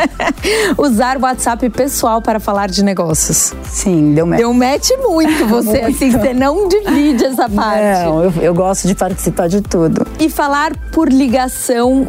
Usar 0.79 1.19
o 1.19 1.21
WhatsApp 1.21 1.69
pessoal 1.71 2.23
para 2.23 2.41
falar 2.41 2.69
de 2.69 2.83
negócios. 2.83 3.53
Sim, 3.65 4.15
deu 4.15 4.27
match. 4.27 4.39
Deu 4.39 4.55
match 4.55 4.91
muito 5.03 5.47
você, 5.47 5.83
muito. 5.83 5.87
assim, 5.87 6.11
você 6.11 6.33
não 6.33 6.67
divide 6.67 7.25
essa 7.25 7.49
parte. 7.49 8.05
Não, 8.05 8.25
eu, 8.25 8.33
eu 8.41 8.55
gosto 8.55 8.89
de 8.89 8.95
participar 8.95 9.49
de 9.49 9.61
tudo. 9.61 10.07
E 10.19 10.31
falar 10.31 10.75
por 10.91 11.13
ligação 11.13 12.09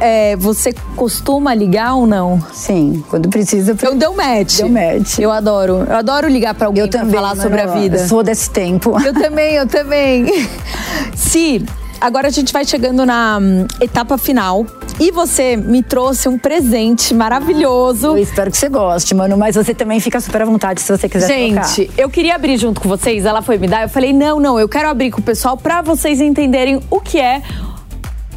é, 0.00 0.36
você 0.36 0.72
costuma 0.96 1.54
ligar 1.54 1.94
ou 1.94 2.06
não? 2.06 2.42
Sim, 2.52 3.04
quando 3.08 3.28
precisa. 3.28 3.72
Então 3.72 3.96
deu 3.96 4.14
match. 4.14 4.58
Deu 4.58 4.68
match. 4.68 5.18
Eu 5.18 5.30
adoro. 5.30 5.84
Eu 5.88 5.96
adoro 5.96 6.28
ligar 6.28 6.54
para 6.54 6.66
alguém 6.66 6.82
eu 6.82 6.90
também, 6.90 7.14
falar 7.14 7.36
sobre 7.36 7.60
a 7.60 7.66
vida. 7.66 7.98
Eu 7.98 8.08
sou 8.08 8.22
desse 8.22 8.50
tempo. 8.50 8.96
Eu 9.00 9.12
também, 9.12 9.54
eu 9.54 9.66
também. 9.66 10.26
Se 11.14 11.64
agora 12.00 12.28
a 12.28 12.30
gente 12.30 12.52
vai 12.52 12.64
chegando 12.64 13.06
na 13.06 13.38
hum, 13.40 13.66
etapa 13.80 14.18
final. 14.18 14.66
E 15.00 15.10
você 15.10 15.56
me 15.56 15.82
trouxe 15.82 16.28
um 16.28 16.38
presente 16.38 17.12
maravilhoso. 17.12 18.08
Eu 18.08 18.18
espero 18.18 18.50
que 18.50 18.56
você 18.56 18.68
goste, 18.68 19.14
mano. 19.14 19.36
Mas 19.36 19.56
você 19.56 19.74
também 19.74 19.98
fica 19.98 20.20
super 20.20 20.42
à 20.42 20.44
vontade 20.44 20.80
se 20.80 20.96
você 20.96 21.08
quiser 21.08 21.26
Gente, 21.26 21.86
trocar. 21.86 22.02
eu 22.02 22.08
queria 22.08 22.34
abrir 22.34 22.56
junto 22.58 22.80
com 22.80 22.88
vocês. 22.88 23.24
Ela 23.24 23.42
foi 23.42 23.58
me 23.58 23.66
dar. 23.66 23.82
Eu 23.82 23.88
falei, 23.88 24.12
não, 24.12 24.38
não, 24.38 24.58
eu 24.58 24.68
quero 24.68 24.88
abrir 24.88 25.10
com 25.10 25.20
o 25.20 25.22
pessoal 25.22 25.56
para 25.56 25.82
vocês 25.82 26.20
entenderem 26.20 26.80
o 26.90 27.00
que 27.00 27.18
é 27.18 27.42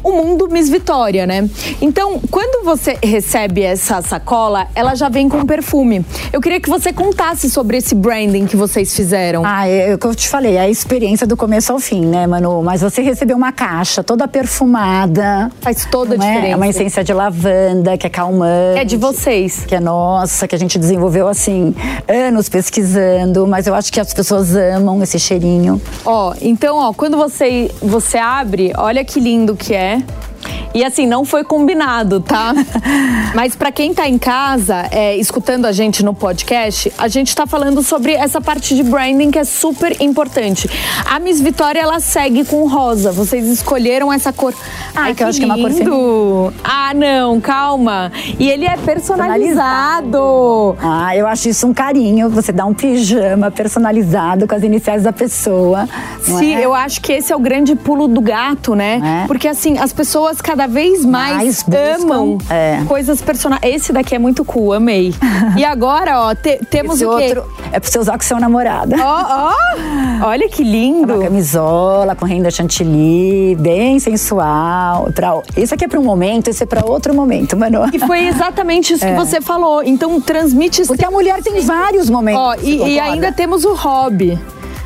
o 0.08 0.12
mundo 0.12 0.48
Miss 0.48 0.68
Vitória, 0.68 1.26
né? 1.26 1.48
Então, 1.80 2.20
quando 2.30 2.64
você 2.64 2.98
recebe 3.02 3.62
essa 3.62 4.00
sacola, 4.02 4.66
ela 4.74 4.94
já 4.94 5.08
vem 5.08 5.28
com 5.28 5.44
perfume. 5.44 6.04
Eu 6.32 6.40
queria 6.40 6.60
que 6.60 6.68
você 6.68 6.92
contasse 6.92 7.50
sobre 7.50 7.76
esse 7.76 7.94
branding 7.94 8.46
que 8.46 8.56
vocês 8.56 8.94
fizeram. 8.94 9.42
Ah, 9.44 9.68
é, 9.68 9.90
é 9.90 9.94
o 9.94 9.98
que 9.98 10.06
eu 10.06 10.14
te 10.14 10.28
falei, 10.28 10.56
é 10.56 10.60
a 10.60 10.68
experiência 10.68 11.26
do 11.26 11.36
começo 11.36 11.72
ao 11.72 11.78
fim, 11.78 12.04
né, 12.04 12.26
Manu? 12.26 12.62
Mas 12.62 12.80
você 12.80 13.02
recebeu 13.02 13.36
uma 13.36 13.52
caixa 13.52 14.02
toda 14.02 14.26
perfumada. 14.26 15.50
Faz 15.60 15.84
toda 15.84 16.14
a 16.14 16.18
diferença. 16.18 16.46
É? 16.46 16.50
é 16.50 16.56
uma 16.56 16.68
essência 16.68 17.04
de 17.04 17.12
lavanda, 17.12 17.96
que 17.96 18.06
é 18.06 18.10
calmante. 18.10 18.80
É 18.80 18.84
de 18.84 18.96
vocês. 18.96 19.64
Que 19.66 19.74
é 19.74 19.80
nossa, 19.80 20.48
que 20.48 20.54
a 20.54 20.58
gente 20.58 20.78
desenvolveu, 20.78 21.28
assim, 21.28 21.74
anos 22.08 22.48
pesquisando. 22.48 23.46
Mas 23.46 23.66
eu 23.66 23.74
acho 23.74 23.92
que 23.92 24.00
as 24.00 24.12
pessoas 24.12 24.54
amam 24.54 25.02
esse 25.02 25.18
cheirinho. 25.18 25.80
Ó, 26.04 26.34
então, 26.40 26.76
ó, 26.76 26.92
quando 26.92 27.16
você, 27.16 27.70
você 27.80 28.18
abre, 28.18 28.72
olha 28.76 29.04
que 29.04 29.20
lindo 29.20 29.54
que 29.56 29.74
é. 29.74 29.97
Пока. 30.06 30.37
E 30.74 30.84
assim, 30.84 31.06
não 31.06 31.24
foi 31.24 31.44
combinado, 31.44 32.20
tá? 32.20 32.54
Mas 33.34 33.56
para 33.56 33.72
quem 33.72 33.94
tá 33.94 34.08
em 34.08 34.18
casa, 34.18 34.86
é, 34.90 35.16
escutando 35.16 35.66
a 35.66 35.72
gente 35.72 36.04
no 36.04 36.14
podcast, 36.14 36.92
a 36.98 37.08
gente 37.08 37.34
tá 37.34 37.46
falando 37.46 37.82
sobre 37.82 38.12
essa 38.12 38.40
parte 38.40 38.74
de 38.74 38.82
branding 38.82 39.30
que 39.30 39.38
é 39.38 39.44
super 39.44 40.00
importante. 40.00 40.68
A 41.06 41.18
Miss 41.18 41.40
Vitória, 41.40 41.80
ela 41.80 42.00
segue 42.00 42.44
com 42.44 42.66
rosa. 42.68 43.12
Vocês 43.12 43.46
escolheram 43.46 44.12
essa 44.12 44.32
cor. 44.32 44.54
Ai, 44.94 45.10
que, 45.10 45.18
que 45.18 45.24
eu 45.24 45.28
acho 45.28 45.40
lindo. 45.40 45.54
que 45.54 45.60
é 45.60 45.64
uma 45.64 45.68
cor 45.68 45.78
feminina. 45.78 46.52
Ah, 46.64 46.94
não, 46.94 47.40
calma. 47.40 48.12
E 48.38 48.48
ele 48.48 48.66
é 48.66 48.76
personalizado. 48.76 50.76
Ah, 50.80 51.16
eu 51.16 51.26
acho 51.26 51.48
isso 51.48 51.66
um 51.66 51.74
carinho. 51.74 52.28
Você 52.30 52.52
dá 52.52 52.66
um 52.66 52.74
pijama 52.74 53.50
personalizado 53.50 54.46
com 54.46 54.54
as 54.54 54.62
iniciais 54.62 55.02
da 55.02 55.12
pessoa. 55.12 55.88
Sim, 56.20 56.54
é? 56.54 56.64
eu 56.64 56.74
acho 56.74 57.00
que 57.00 57.12
esse 57.12 57.32
é 57.32 57.36
o 57.36 57.40
grande 57.40 57.74
pulo 57.74 58.08
do 58.08 58.20
gato, 58.20 58.74
né? 58.74 59.22
É. 59.22 59.26
Porque 59.26 59.48
assim, 59.48 59.78
as 59.78 59.92
pessoas 59.92 60.40
cada 60.40 60.57
vez 60.66 61.04
mais, 61.04 61.64
mais 61.64 62.00
amam 62.02 62.38
é. 62.50 62.82
coisas 62.86 63.20
personais. 63.20 63.60
Esse 63.62 63.92
daqui 63.92 64.14
é 64.14 64.18
muito 64.18 64.44
cool, 64.44 64.72
amei. 64.72 65.14
e 65.56 65.64
agora, 65.64 66.20
ó, 66.20 66.34
te, 66.34 66.58
temos 66.70 66.96
Esse 66.96 67.06
o 67.06 67.16
quê? 67.16 67.24
Outro 67.24 67.52
é 67.72 67.78
pra 67.78 67.90
você 67.90 67.98
usar 67.98 68.16
com 68.16 68.24
seu 68.24 68.40
namorado. 68.40 68.94
Ó, 68.98 69.52
ó! 69.52 70.28
Olha 70.28 70.48
que 70.48 70.62
lindo! 70.62 71.12
É 71.12 71.16
uma 71.16 71.24
camisola 71.24 72.16
com 72.16 72.24
renda 72.24 72.50
chantilly, 72.50 73.56
bem 73.56 73.98
sensual. 73.98 75.10
Pra, 75.14 75.40
isso 75.56 75.74
aqui 75.74 75.84
é 75.84 75.88
pra 75.88 76.00
um 76.00 76.04
momento, 76.04 76.48
esse 76.48 76.62
é 76.62 76.66
pra 76.66 76.84
outro 76.84 77.14
momento, 77.14 77.56
mano. 77.56 77.84
E 77.92 77.98
foi 77.98 78.26
exatamente 78.26 78.94
isso 78.94 79.04
é. 79.06 79.10
que 79.10 79.16
você 79.16 79.40
falou. 79.40 79.82
Então 79.82 80.20
transmite... 80.20 80.86
Porque 80.86 81.04
a 81.04 81.10
mulher 81.10 81.42
tem 81.42 81.60
vários 81.60 82.08
momentos. 82.10 82.40
Ó, 82.40 82.54
e, 82.62 82.94
e 82.94 83.00
ainda 83.00 83.30
temos 83.32 83.64
o 83.64 83.74
hobby. 83.74 84.38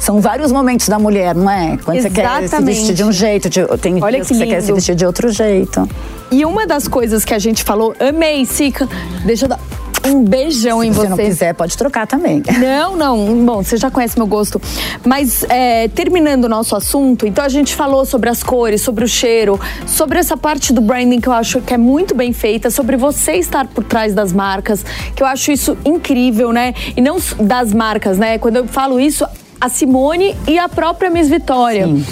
São 0.02 0.20
vários 0.20 0.50
momentos 0.50 0.88
da 0.88 0.98
mulher, 0.98 1.32
não 1.32 1.48
é? 1.48 1.78
Quando 1.84 1.96
Exatamente. 1.96 2.48
você 2.48 2.48
quer 2.48 2.48
se 2.48 2.62
vestir 2.64 2.94
de 2.94 3.04
um 3.04 3.12
jeito, 3.12 3.48
de, 3.48 3.64
tem 3.78 4.02
Olha 4.02 4.16
dias 4.16 4.26
que, 4.26 4.34
que 4.34 4.40
você 4.40 4.46
quer 4.48 4.60
se 4.60 4.72
vestir 4.72 4.96
de 4.96 5.06
outro 5.06 5.28
jeito. 5.28 5.88
E 6.28 6.44
uma 6.44 6.66
das 6.66 6.88
coisas 6.88 7.24
que 7.24 7.32
a 7.32 7.38
gente 7.38 7.62
falou, 7.62 7.94
amei, 8.00 8.44
Sica. 8.44 8.88
Deixa 9.24 9.44
eu 9.44 9.50
dar 9.50 9.60
um 10.04 10.24
beijão 10.24 10.80
Se 10.80 10.88
em 10.88 10.90
você. 10.90 11.02
Se 11.02 11.06
você 11.06 11.08
não 11.08 11.16
quiser, 11.16 11.54
pode 11.54 11.78
trocar 11.78 12.08
também. 12.08 12.42
Não, 12.58 12.96
não. 12.96 13.46
Bom, 13.46 13.62
você 13.62 13.76
já 13.76 13.92
conhece 13.92 14.18
meu 14.18 14.26
gosto. 14.26 14.60
Mas 15.06 15.44
é, 15.48 15.86
terminando 15.86 16.46
o 16.46 16.48
nosso 16.48 16.74
assunto, 16.74 17.24
então 17.24 17.44
a 17.44 17.48
gente 17.48 17.72
falou 17.72 18.04
sobre 18.04 18.28
as 18.28 18.42
cores, 18.42 18.80
sobre 18.80 19.04
o 19.04 19.08
cheiro, 19.08 19.60
sobre 19.86 20.18
essa 20.18 20.36
parte 20.36 20.72
do 20.72 20.80
branding 20.80 21.20
que 21.20 21.28
eu 21.28 21.32
acho 21.32 21.60
que 21.60 21.74
é 21.74 21.78
muito 21.78 22.12
bem 22.12 22.32
feita, 22.32 22.70
sobre 22.70 22.96
você 22.96 23.34
estar 23.34 23.68
por 23.68 23.84
trás 23.84 24.14
das 24.14 24.32
marcas, 24.32 24.84
que 25.14 25.22
eu 25.22 25.28
acho 25.28 25.52
isso 25.52 25.78
incrível, 25.84 26.52
né? 26.52 26.74
E 26.96 27.00
não 27.00 27.18
das 27.38 27.72
marcas, 27.72 28.18
né? 28.18 28.36
Quando 28.38 28.56
eu 28.56 28.66
falo 28.66 28.98
isso, 28.98 29.24
a 29.62 29.68
Simone 29.68 30.36
e 30.48 30.58
a 30.58 30.68
própria 30.68 31.08
Miss 31.08 31.28
Vitória. 31.28 31.86
Sim. 31.86 32.04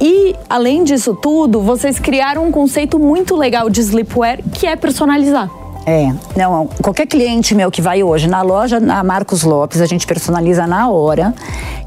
E, 0.00 0.34
além 0.48 0.84
disso 0.84 1.14
tudo, 1.14 1.60
vocês 1.60 1.98
criaram 1.98 2.46
um 2.46 2.50
conceito 2.50 2.98
muito 2.98 3.36
legal 3.36 3.68
de 3.68 3.82
sleepwear 3.82 4.38
que 4.54 4.66
é 4.66 4.74
personalizar. 4.74 5.50
É, 5.88 6.12
não, 6.36 6.66
qualquer 6.82 7.06
cliente 7.06 7.54
meu 7.54 7.70
que 7.70 7.80
vai 7.80 8.02
hoje 8.02 8.28
na 8.28 8.42
loja 8.42 8.78
na 8.78 9.02
Marcos 9.02 9.42
Lopes, 9.42 9.80
a 9.80 9.86
gente 9.86 10.06
personaliza 10.06 10.66
na 10.66 10.90
hora. 10.90 11.32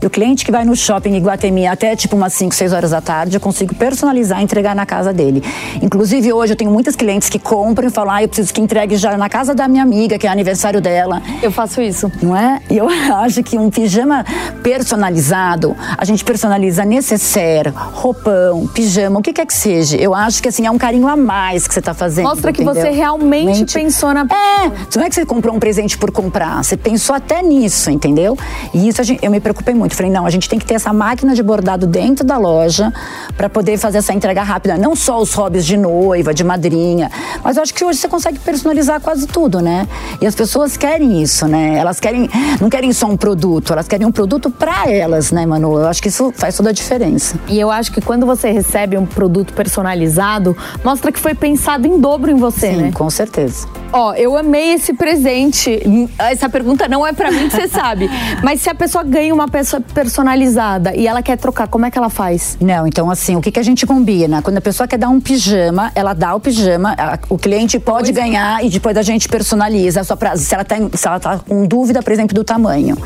E 0.01 0.05
o 0.07 0.09
cliente 0.09 0.43
que 0.43 0.51
vai 0.51 0.65
no 0.65 0.75
shopping 0.75 1.13
Iguatemi 1.13 1.67
até 1.67 1.95
tipo 1.95 2.15
umas 2.15 2.33
5, 2.33 2.55
6 2.55 2.73
horas 2.73 2.89
da 2.89 2.99
tarde, 2.99 3.37
eu 3.37 3.39
consigo 3.39 3.75
personalizar 3.75 4.41
e 4.41 4.43
entregar 4.43 4.73
na 4.75 4.87
casa 4.87 5.13
dele. 5.13 5.43
Inclusive 5.83 6.33
hoje 6.33 6.53
eu 6.53 6.57
tenho 6.57 6.71
muitas 6.71 6.95
clientes 6.95 7.29
que 7.29 7.37
compram 7.37 7.89
e 7.89 7.91
falam: 7.91 8.11
"Ah, 8.15 8.23
eu 8.23 8.27
preciso 8.27 8.51
que 8.51 8.59
entregue 8.59 8.95
já 8.95 9.15
na 9.15 9.29
casa 9.29 9.53
da 9.53 9.67
minha 9.67 9.83
amiga, 9.83 10.17
que 10.17 10.25
é 10.25 10.31
aniversário 10.31 10.81
dela". 10.81 11.21
Eu 11.43 11.51
faço 11.51 11.79
isso. 11.79 12.11
Não 12.23 12.35
é? 12.35 12.59
E 12.71 12.77
eu 12.77 12.87
acho 13.17 13.43
que 13.43 13.55
um 13.55 13.69
pijama 13.69 14.25
personalizado, 14.63 15.75
a 15.95 16.03
gente 16.03 16.25
personaliza 16.25 16.83
necessaire, 16.83 17.71
roupão, 17.75 18.65
pijama, 18.73 19.19
o 19.19 19.21
que 19.21 19.31
quer 19.31 19.45
que 19.45 19.53
seja. 19.53 19.95
Eu 19.95 20.15
acho 20.15 20.41
que 20.41 20.49
assim 20.49 20.65
é 20.65 20.71
um 20.71 20.77
carinho 20.79 21.07
a 21.07 21.15
mais 21.15 21.67
que 21.67 21.73
você 21.75 21.79
está 21.79 21.93
fazendo. 21.93 22.25
Mostra 22.25 22.51
que 22.51 22.63
entendeu? 22.63 22.81
você 22.81 22.89
realmente 22.89 23.59
Mente- 23.59 23.73
pensou 23.91 24.13
na 24.13 24.21
É, 24.21 24.71
não 24.95 25.03
é 25.03 25.09
que 25.09 25.15
você 25.15 25.25
comprou 25.25 25.53
um 25.53 25.59
presente 25.59 25.97
por 25.97 26.11
comprar, 26.11 26.63
você 26.63 26.77
pensou 26.77 27.13
até 27.13 27.41
nisso, 27.43 27.91
entendeu? 27.91 28.37
E 28.73 28.87
isso 28.87 29.03
gente- 29.03 29.19
eu 29.23 29.29
me 29.29 29.41
preocupei 29.41 29.73
muito. 29.73 29.95
Falei, 29.95 30.09
não, 30.09 30.25
a 30.25 30.29
gente 30.29 30.47
tem 30.47 30.57
que 30.57 30.65
ter 30.65 30.75
essa 30.75 30.93
máquina 30.93 31.33
de 31.35 31.43
bordado 31.43 31.85
dentro 31.85 32.25
da 32.25 32.37
loja 32.37 32.93
para 33.35 33.49
poder 33.49 33.77
fazer 33.77 33.97
essa 33.97 34.13
entrega 34.13 34.43
rápida. 34.43 34.77
Não 34.77 34.95
só 34.95 35.19
os 35.19 35.33
hobbies 35.33 35.65
de 35.65 35.75
noiva, 35.75 36.33
de 36.33 36.41
madrinha, 36.43 37.11
mas 37.43 37.57
eu 37.57 37.63
acho 37.63 37.73
que 37.73 37.83
hoje 37.83 37.99
você 37.99 38.07
consegue 38.07 38.39
personalizar 38.39 39.01
quase 39.01 39.27
tudo, 39.27 39.59
né? 39.59 39.85
E 40.21 40.25
as 40.27 40.35
pessoas 40.35 40.77
querem 40.77 41.21
isso, 41.21 41.45
né? 41.47 41.75
Elas 41.77 41.99
querem, 41.99 42.29
não 42.61 42.69
querem 42.69 42.93
só 42.93 43.07
um 43.07 43.17
produto, 43.17 43.73
elas 43.73 43.87
querem 43.89 44.07
um 44.07 44.11
produto 44.11 44.49
para 44.49 44.89
elas, 44.89 45.31
né, 45.33 45.45
Manu? 45.45 45.77
Eu 45.79 45.87
acho 45.87 46.01
que 46.01 46.07
isso 46.07 46.31
faz 46.37 46.55
toda 46.55 46.69
a 46.69 46.73
diferença. 46.73 47.35
E 47.49 47.59
eu 47.59 47.69
acho 47.69 47.91
que 47.91 47.99
quando 47.99 48.25
você 48.25 48.51
recebe 48.51 48.97
um 48.97 49.05
produto 49.05 49.51
personalizado, 49.53 50.55
mostra 50.81 51.11
que 51.11 51.19
foi 51.19 51.33
pensado 51.35 51.85
em 51.87 51.99
dobro 51.99 52.31
em 52.31 52.35
você, 52.35 52.71
Sim, 52.71 52.77
né? 52.77 52.91
com 52.93 53.09
certeza. 53.09 53.67
Ó, 53.93 54.13
eu 54.13 54.37
amei 54.37 54.73
esse 54.75 54.93
presente. 54.93 55.81
Essa 56.17 56.47
pergunta 56.47 56.87
não 56.87 57.05
é 57.05 57.11
pra 57.11 57.29
mim, 57.29 57.49
que 57.49 57.55
você 57.57 57.67
sabe. 57.69 58.09
Mas 58.41 58.61
se 58.61 58.69
a 58.69 58.73
pessoa 58.75 59.03
ganha 59.03 59.33
uma 59.33 59.49
peça 59.49 59.81
personalizada 59.81 60.95
e 60.95 61.05
ela 61.07 61.21
quer 61.21 61.37
trocar, 61.37 61.67
como 61.67 61.85
é 61.85 61.91
que 61.91 61.97
ela 61.97 62.09
faz? 62.09 62.57
Não, 62.61 62.87
então 62.87 63.11
assim, 63.11 63.35
o 63.35 63.41
que, 63.41 63.51
que 63.51 63.59
a 63.59 63.63
gente 63.63 63.85
combina? 63.85 64.41
Quando 64.41 64.57
a 64.57 64.61
pessoa 64.61 64.87
quer 64.87 64.97
dar 64.97 65.09
um 65.09 65.19
pijama, 65.19 65.91
ela 65.93 66.13
dá 66.13 66.33
o 66.33 66.39
pijama, 66.39 66.95
a- 66.97 67.19
o 67.27 67.37
cliente 67.37 67.77
pode 67.81 68.13
ganhar 68.13 68.63
e 68.63 68.69
depois 68.69 68.95
a 68.95 69.01
gente 69.01 69.27
personaliza 69.27 70.05
só 70.05 70.15
pra, 70.15 70.37
se 70.37 70.55
ela, 70.55 70.63
tá, 70.63 70.75
se 70.93 71.05
ela 71.07 71.19
tá 71.19 71.39
com 71.39 71.65
dúvida, 71.65 72.01
por 72.01 72.13
exemplo, 72.13 72.33
do 72.33 72.45
tamanho. 72.45 72.97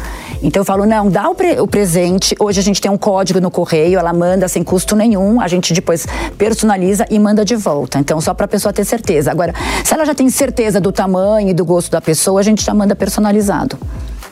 Então 0.44 0.62
eu 0.62 0.66
falo, 0.66 0.86
não, 0.86 1.10
dá 1.10 1.28
o, 1.28 1.34
pre- 1.34 1.60
o 1.60 1.66
presente. 1.68 2.36
Hoje 2.40 2.60
a 2.60 2.64
gente 2.64 2.80
tem 2.80 2.92
um 2.92 2.98
código 2.98 3.42
no 3.42 3.50
correio, 3.50 3.98
ela 3.98 4.14
manda 4.14 4.48
sem 4.48 4.64
custo 4.64 4.96
nenhum, 4.96 5.42
a 5.42 5.48
gente 5.48 5.74
depois 5.74 6.06
personaliza 6.38 7.08
e 7.10 7.18
manda 7.18 7.44
de 7.44 7.56
volta. 7.56 7.98
Então, 7.98 8.22
só 8.22 8.36
pra 8.36 8.48
pessoa 8.48 8.72
ter 8.72 8.86
certeza. 8.86 9.32
Agora, 9.32 9.52
se 9.84 9.92
ela 9.92 10.06
já 10.06 10.14
tem 10.14 10.30
certeza 10.30 10.65
do 10.82 10.92
tamanho 10.92 11.50
e 11.50 11.54
do 11.54 11.64
gosto 11.66 11.92
da 11.92 12.02
pessoa, 12.02 12.40
a 12.40 12.44
gente 12.44 12.64
já 12.64 12.74
manda 12.74 12.96
personalizado. 12.96 13.78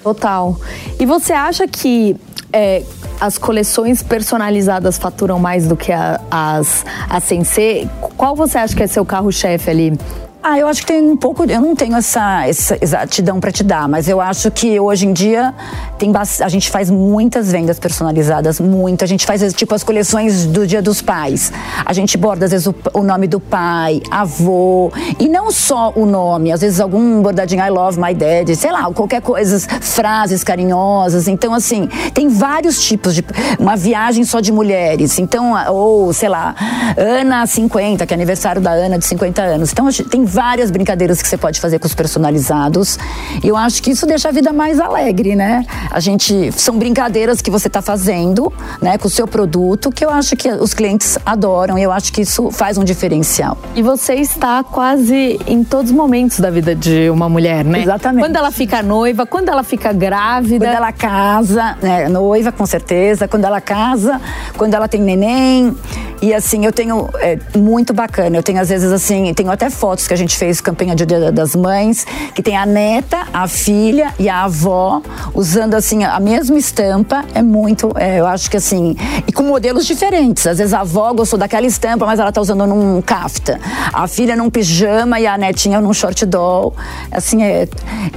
Total. 0.03 0.55
E 0.99 1.05
você 1.05 1.31
acha 1.33 1.67
que 1.67 2.15
é, 2.51 2.83
as 3.19 3.37
coleções 3.37 4.03
personalizadas 4.03 4.97
faturam 4.97 5.39
mais 5.39 5.67
do 5.67 5.75
que 5.77 5.91
a- 5.91 6.19
as, 6.29 6.85
sem 7.23 7.43
ser? 7.43 7.87
Qual 8.17 8.35
você 8.35 8.57
acha 8.57 8.75
que 8.75 8.83
é 8.83 8.87
seu 8.87 9.05
carro-chefe 9.05 9.69
ali? 9.69 9.97
Ah, 10.45 10.60
eu 10.60 10.67
acho 10.67 10.82
que 10.82 10.88
tem 10.88 11.01
um 11.01 11.15
pouco. 11.15 11.49
Eu 11.49 11.62
não 11.62 11.73
tenho 11.73 11.95
essa, 11.95 12.45
essa 12.45 12.77
exatidão 12.82 13.39
para 13.39 13.49
te 13.49 13.63
dar, 13.63 13.88
mas 13.88 14.10
eu 14.10 14.19
acho 14.19 14.51
que 14.51 14.77
hoje 14.77 15.08
em 15.08 15.13
dia 15.13 15.53
tem 15.97 16.12
a 16.41 16.49
gente 16.49 16.69
faz 16.69 16.89
muitas 16.89 17.49
vendas 17.49 17.79
personalizadas, 17.79 18.60
muito. 18.60 19.06
A 19.06 19.08
gente 19.08 19.25
faz 19.25 19.53
tipo 19.53 19.73
as 19.73 19.86
coleções 19.86 20.45
do 20.45 20.67
Dia 20.67 20.82
dos 20.82 21.01
Pais. 21.01 21.53
A 21.86 21.93
gente 21.93 22.17
borda 22.17 22.43
às 22.43 22.51
vezes 22.51 22.67
o, 22.67 22.75
o 22.93 23.03
nome 23.03 23.25
do 23.25 23.39
pai, 23.39 24.01
avô 24.12 24.91
e 25.17 25.29
não 25.29 25.49
só 25.49 25.93
o 25.95 26.06
nome. 26.06 26.51
Às 26.51 26.60
vezes 26.60 26.82
algum 26.82 27.21
bordadinho 27.21 27.65
I 27.65 27.69
love 27.69 27.97
my 27.97 28.13
dad, 28.13 28.53
sei 28.53 28.73
lá, 28.73 28.91
qualquer 28.91 29.21
coisa, 29.21 29.58
frases 29.79 30.43
carinhosas. 30.43 31.29
Então 31.29 31.53
assim 31.53 31.88
tem 32.13 32.27
vários 32.27 32.84
tipos 32.84 33.15
de 33.15 33.23
uma 33.58 33.77
viagem 33.77 34.25
só 34.25 34.41
de 34.41 34.51
mulheres. 34.51 35.17
Então 35.19 35.53
ou 35.71 36.12
sei 36.12 36.27
lá 36.27 36.53
Ana 36.97 37.47
50, 37.47 38.06
que 38.06 38.13
é 38.13 38.15
aniversário 38.15 38.62
da 38.62 38.71
Ana 38.71 38.99
de 38.99 39.06
50 39.06 39.41
anos. 39.41 39.71
Então 39.71 39.88
tem 40.12 40.32
várias 40.33 40.71
brincadeiras 40.71 41.21
que 41.21 41.27
você 41.27 41.37
pode 41.37 41.59
fazer 41.59 41.79
com 41.79 41.87
os 41.87 41.93
personalizados. 41.93 42.97
E 43.43 43.47
eu 43.47 43.55
acho 43.55 43.81
que 43.81 43.91
isso 43.91 44.05
deixa 44.05 44.29
a 44.29 44.31
vida 44.31 44.51
mais 44.51 44.79
alegre, 44.79 45.35
né? 45.35 45.65
A 45.91 45.99
gente 45.99 46.51
são 46.53 46.77
brincadeiras 46.77 47.41
que 47.41 47.51
você 47.51 47.67
está 47.67 47.81
fazendo, 47.81 48.51
né, 48.81 48.97
com 48.97 49.07
o 49.07 49.11
seu 49.11 49.27
produto, 49.27 49.91
que 49.91 50.03
eu 50.03 50.09
acho 50.09 50.35
que 50.35 50.49
os 50.49 50.73
clientes 50.73 51.17
adoram. 51.25 51.77
E 51.77 51.83
eu 51.83 51.91
acho 51.91 52.11
que 52.11 52.21
isso 52.21 52.51
faz 52.51 52.77
um 52.77 52.83
diferencial. 52.83 53.57
E 53.75 53.81
você 53.81 54.15
está 54.15 54.63
quase 54.63 55.39
em 55.45 55.63
todos 55.63 55.91
os 55.91 55.95
momentos 55.95 56.39
da 56.39 56.49
vida 56.49 56.75
de 56.75 57.09
uma 57.09 57.29
mulher, 57.29 57.63
né? 57.63 57.81
Exatamente. 57.81 58.23
Quando 58.23 58.35
ela 58.35 58.51
fica 58.51 58.81
noiva, 58.81 59.25
quando 59.25 59.49
ela 59.49 59.63
fica 59.63 59.93
grávida. 59.93 60.65
Quando 60.65 60.75
ela 60.75 60.91
casa, 60.91 61.77
né, 61.81 62.09
noiva 62.09 62.51
com 62.51 62.65
certeza, 62.65 63.27
quando 63.27 63.45
ela 63.45 63.61
casa, 63.61 64.19
quando 64.57 64.73
ela 64.73 64.87
tem 64.87 65.01
neném. 65.01 65.75
E 66.21 66.33
assim, 66.33 66.65
eu 66.65 66.71
tenho 66.71 67.09
é, 67.15 67.37
muito 67.57 67.93
bacana. 67.93 68.37
Eu 68.37 68.43
tenho 68.43 68.59
às 68.59 68.69
vezes 68.69 68.91
assim, 68.91 69.33
tenho 69.33 69.51
até 69.51 69.69
fotos 69.69 70.07
que 70.07 70.13
a 70.13 70.17
gente 70.17 70.22
fez 70.31 70.62
campanha 70.62 70.95
de 70.95 71.05
Dia 71.05 71.31
das 71.31 71.55
Mães, 71.55 72.05
que 72.33 72.41
tem 72.41 72.55
a 72.57 72.65
neta, 72.65 73.27
a 73.33 73.47
filha 73.47 74.13
e 74.17 74.29
a 74.29 74.43
avó 74.43 75.01
usando 75.33 75.73
assim 75.75 76.03
a 76.03 76.19
mesma 76.19 76.57
estampa. 76.57 77.25
É 77.33 77.41
muito, 77.41 77.91
é, 77.95 78.19
eu 78.19 78.25
acho 78.27 78.49
que 78.49 78.57
assim, 78.57 78.95
e 79.27 79.31
com 79.31 79.43
modelos 79.43 79.86
diferentes. 79.86 80.47
Às 80.47 80.57
vezes 80.57 80.73
a 80.73 80.81
avó 80.81 81.13
gostou 81.13 81.38
daquela 81.38 81.65
estampa, 81.67 82.05
mas 82.05 82.19
ela 82.19 82.31
tá 82.31 82.39
usando 82.41 82.65
num 82.65 83.01
kafta. 83.01 83.59
A 83.91 84.07
filha 84.07 84.36
num 84.36 84.49
pijama 84.49 85.19
e 85.19 85.27
a 85.27 85.38
netinha 85.38 85.81
num 85.81 85.93
short 85.93 86.25
doll. 86.25 86.73
Assim, 87.12 87.43
é, 87.43 87.67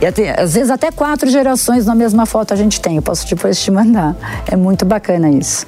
até- 0.07 0.41
às 0.41 0.55
vezes 0.55 0.71
até 0.71 0.91
quatro 0.91 1.29
gerações 1.29 1.87
na 1.87 1.95
mesma 1.95 2.27
foto 2.27 2.53
a 2.55 2.57
gente 2.57 2.81
tem. 2.81 2.97
Eu 2.97 3.03
posso 3.03 3.27
depois 3.29 3.61
te 3.61 3.71
mandar. 3.71 4.15
É 4.51 4.57
muito 4.57 4.85
bacana 4.85 5.29
isso. 5.31 5.67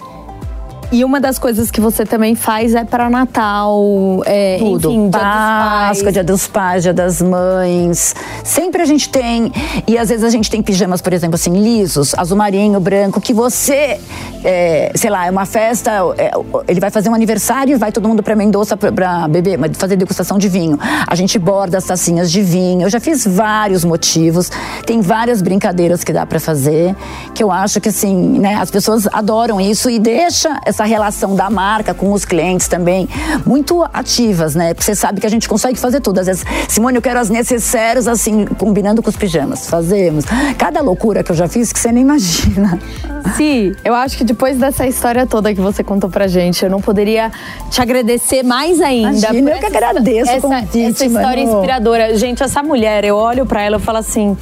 E 0.90 1.05
uma 1.05 1.20
das 1.20 1.38
coisas 1.38 1.70
que 1.70 1.83
você 1.83 2.07
também 2.07 2.35
faz 2.35 2.74
é 2.74 2.83
para 2.83 3.11
Natal, 3.11 4.22
é, 4.24 4.57
Tudo. 4.59 4.90
enfim, 4.90 5.11
Dia 5.11 5.11
dos 5.11 5.20
Páscoa, 5.20 6.03
Pais. 6.05 6.12
dia 6.14 6.24
dos 6.24 6.46
pais, 6.46 6.83
dia 6.83 6.94
das 6.94 7.20
mães. 7.20 8.14
Sempre 8.42 8.81
a 8.81 8.87
gente 8.87 9.11
tem. 9.11 9.53
E 9.87 9.98
às 9.98 10.09
vezes 10.09 10.24
a 10.24 10.31
gente 10.31 10.51
tem 10.51 10.62
pijamas, 10.62 11.03
por 11.03 11.12
exemplo, 11.12 11.35
assim, 11.35 11.53
lisos, 11.53 12.14
azul 12.16 12.38
marinho, 12.38 12.81
branco, 12.81 13.20
que 13.20 13.35
você, 13.35 14.01
é, 14.42 14.90
sei 14.94 15.11
lá, 15.11 15.27
é 15.27 15.31
uma 15.31 15.44
festa, 15.44 15.90
é, 16.16 16.31
ele 16.66 16.81
vai 16.81 16.88
fazer 16.90 17.11
um 17.11 17.14
aniversário 17.14 17.74
e 17.74 17.77
vai 17.79 17.92
todo 17.92 18.09
mundo 18.09 18.22
pra 18.22 18.35
Mendoza 18.35 18.74
pra 18.74 19.29
beber, 19.29 19.59
mas 19.59 19.77
fazer 19.77 19.94
degustação 19.96 20.38
de 20.38 20.48
vinho. 20.48 20.79
A 21.07 21.14
gente 21.14 21.38
borda 21.38 21.77
as 21.77 21.85
tacinhas 21.85 22.31
de 22.33 22.40
vinho. 22.40 22.83
Eu 22.87 22.90
já 22.90 22.98
fiz 22.98 23.27
vários 23.27 23.85
motivos. 23.85 24.51
Tem 24.87 25.03
várias 25.03 25.42
brincadeiras 25.42 26.03
que 26.03 26.14
dá 26.14 26.24
pra 26.24 26.40
fazer, 26.40 26.96
que 27.35 27.42
eu 27.44 27.51
acho 27.51 27.79
que 27.79 27.90
assim, 27.90 28.38
né, 28.38 28.55
as 28.55 28.70
pessoas 28.70 29.07
adoram 29.12 29.61
isso 29.61 29.90
e 29.90 29.98
deixa 29.98 30.59
essa 30.64 30.78
relação 30.85 31.35
da 31.35 31.49
marca 31.51 31.93
com 31.95 32.12
os 32.12 32.25
clientes 32.25 32.69
também 32.69 33.09
muito 33.47 33.85
ativas, 33.93 34.55
né? 34.55 34.75
Porque 34.75 34.85
você 34.85 34.95
sabe 34.95 35.21
que 35.21 35.27
a 35.27 35.31
gente 35.31 35.49
consegue 35.49 35.79
fazer 35.79 36.01
tudo. 36.01 36.19
Às 36.21 36.27
vezes, 36.27 36.45
Simone, 36.69 36.97
eu 36.97 37.03
quero 37.03 37.19
as 37.19 37.31
necessárias 37.31 38.07
assim, 38.09 38.45
combinando 38.47 39.03
com 39.03 39.11
os 39.11 39.17
pijamas. 39.17 39.69
Fazemos. 39.69 40.25
Cada 40.57 40.81
loucura 40.81 41.23
que 41.23 41.33
eu 41.33 41.37
já 41.37 41.49
fiz 41.49 41.73
que 41.73 41.79
você 41.79 41.93
nem 41.93 42.03
imagina. 42.03 42.79
Sim, 43.37 43.75
eu 43.85 43.95
acho 43.95 44.17
que 44.17 44.25
depois 44.25 44.57
dessa 44.59 44.87
história 44.87 45.27
toda 45.27 45.55
que 45.55 45.61
você 45.61 45.83
contou 45.85 46.09
pra 46.09 46.27
gente, 46.27 46.64
eu 46.64 46.71
não 46.71 46.81
poderia 46.81 47.31
te 47.71 47.81
agradecer 47.81 48.43
mais 48.43 48.81
ainda. 48.81 49.09
Imagina, 49.29 49.51
eu 49.51 49.59
que 49.59 49.67
essa- 49.67 49.77
agradeço 49.77 50.31
o 50.31 50.35
essa, 50.35 50.41
convite, 50.49 50.83
essa 50.85 51.05
história 51.07 51.41
inspiradora. 51.43 52.17
Gente, 52.17 52.43
essa 52.43 52.62
mulher, 52.62 53.05
eu 53.05 53.17
olho 53.17 53.45
pra 53.45 53.62
ela 53.62 53.77
e 53.77 53.81
falo 53.81 53.99
assim. 53.99 54.37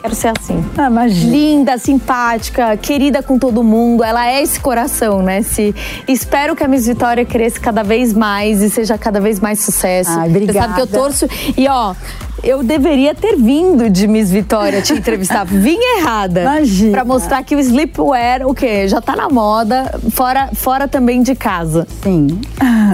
Quero 0.00 0.14
ser 0.14 0.32
assim. 0.38 0.64
Ah, 0.76 0.86
imagina. 0.88 1.30
Linda, 1.32 1.78
simpática, 1.78 2.76
querida 2.76 3.22
com 3.22 3.38
todo 3.38 3.64
mundo. 3.64 4.04
Ela 4.04 4.30
é 4.30 4.42
esse 4.42 4.60
coração, 4.60 5.22
né? 5.22 5.42
Se, 5.42 5.74
espero 6.06 6.54
que 6.54 6.62
a 6.62 6.68
Miss 6.68 6.86
Vitória 6.86 7.24
cresça 7.24 7.58
cada 7.58 7.82
vez 7.82 8.12
mais 8.12 8.62
e 8.62 8.70
seja 8.70 8.96
cada 8.96 9.20
vez 9.20 9.40
mais 9.40 9.60
sucesso. 9.60 10.10
Ai, 10.10 10.28
Você 10.30 10.46
sabe 10.46 10.46
que 10.46 10.58
eu 10.58 10.60
obrigada. 10.62 10.86
torço. 10.86 11.26
E 11.56 11.66
ó, 11.68 11.94
eu 12.42 12.62
deveria 12.62 13.14
ter 13.14 13.36
vindo 13.36 13.88
de 13.90 14.06
Miss 14.06 14.30
Vitória 14.30 14.80
te 14.82 14.92
entrevistar. 14.92 15.44
Vim 15.46 15.78
errada. 15.98 16.42
Imagina. 16.42 16.92
Pra 16.92 17.04
mostrar 17.04 17.42
que 17.42 17.54
o 17.54 17.60
sleepwear, 17.60 18.46
o 18.46 18.54
quê? 18.54 18.88
Já 18.88 19.00
tá 19.00 19.16
na 19.16 19.28
moda, 19.28 19.98
fora, 20.10 20.50
fora 20.54 20.88
também 20.88 21.22
de 21.22 21.34
casa. 21.34 21.86
Sim. 22.02 22.26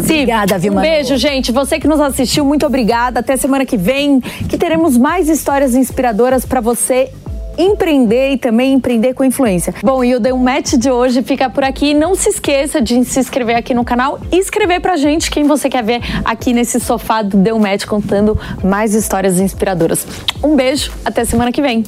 Sim, 0.02 0.14
Obrigada, 0.14 0.59
viu, 0.59 0.72
um 0.72 0.80
beijo, 0.80 1.16
gente. 1.16 1.52
Você 1.52 1.78
que 1.78 1.88
nos 1.88 2.00
assistiu, 2.00 2.44
muito 2.44 2.66
obrigada. 2.66 3.20
Até 3.20 3.37
semana 3.37 3.64
que 3.64 3.76
vem, 3.76 4.20
que 4.20 4.59
teremos 4.59 4.96
mais 4.96 5.28
histórias 5.28 5.74
inspiradoras 5.74 6.44
pra 6.44 6.61
você 6.61 7.11
empreender 7.59 8.33
e 8.33 8.38
também 8.38 8.73
empreender 8.73 9.14
com 9.14 9.25
influência. 9.25 9.75
Bom, 9.83 10.05
e 10.05 10.14
o 10.14 10.21
The 10.21 10.33
Match 10.33 10.75
de 10.75 10.90
hoje 10.90 11.23
fica 11.23 11.49
por 11.51 11.64
aqui. 11.64 11.95
Não 11.95 12.14
se 12.14 12.29
esqueça 12.29 12.81
de 12.81 13.05
se 13.05 13.21
inscrever 13.21 13.57
aqui 13.57 13.75
no 13.75 13.85
canal 13.85 14.21
e 14.31 14.38
escrever 14.38 14.81
pra 14.81 14.97
gente 14.97 15.31
quem 15.31 15.45
você 15.45 15.69
quer 15.69 15.83
ver 15.83 16.01
aqui 16.25 16.53
nesse 16.53 16.81
sofá 16.81 17.23
do 17.23 17.43
The 17.43 17.53
Match 17.53 17.85
contando 17.87 18.38
mais 18.62 18.95
histórias 18.95 19.38
inspiradoras. 19.38 20.07
Um 20.43 20.57
beijo, 20.57 20.93
até 21.05 21.25
semana 21.25 21.53
que 21.53 21.62
vem. 21.62 21.85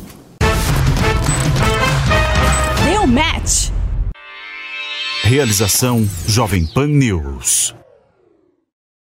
Deu 2.84 3.06
match. 3.06 3.70
Realização 5.22 6.08
Jovem 6.26 6.64
Pan 6.66 6.86
News. 6.86 7.74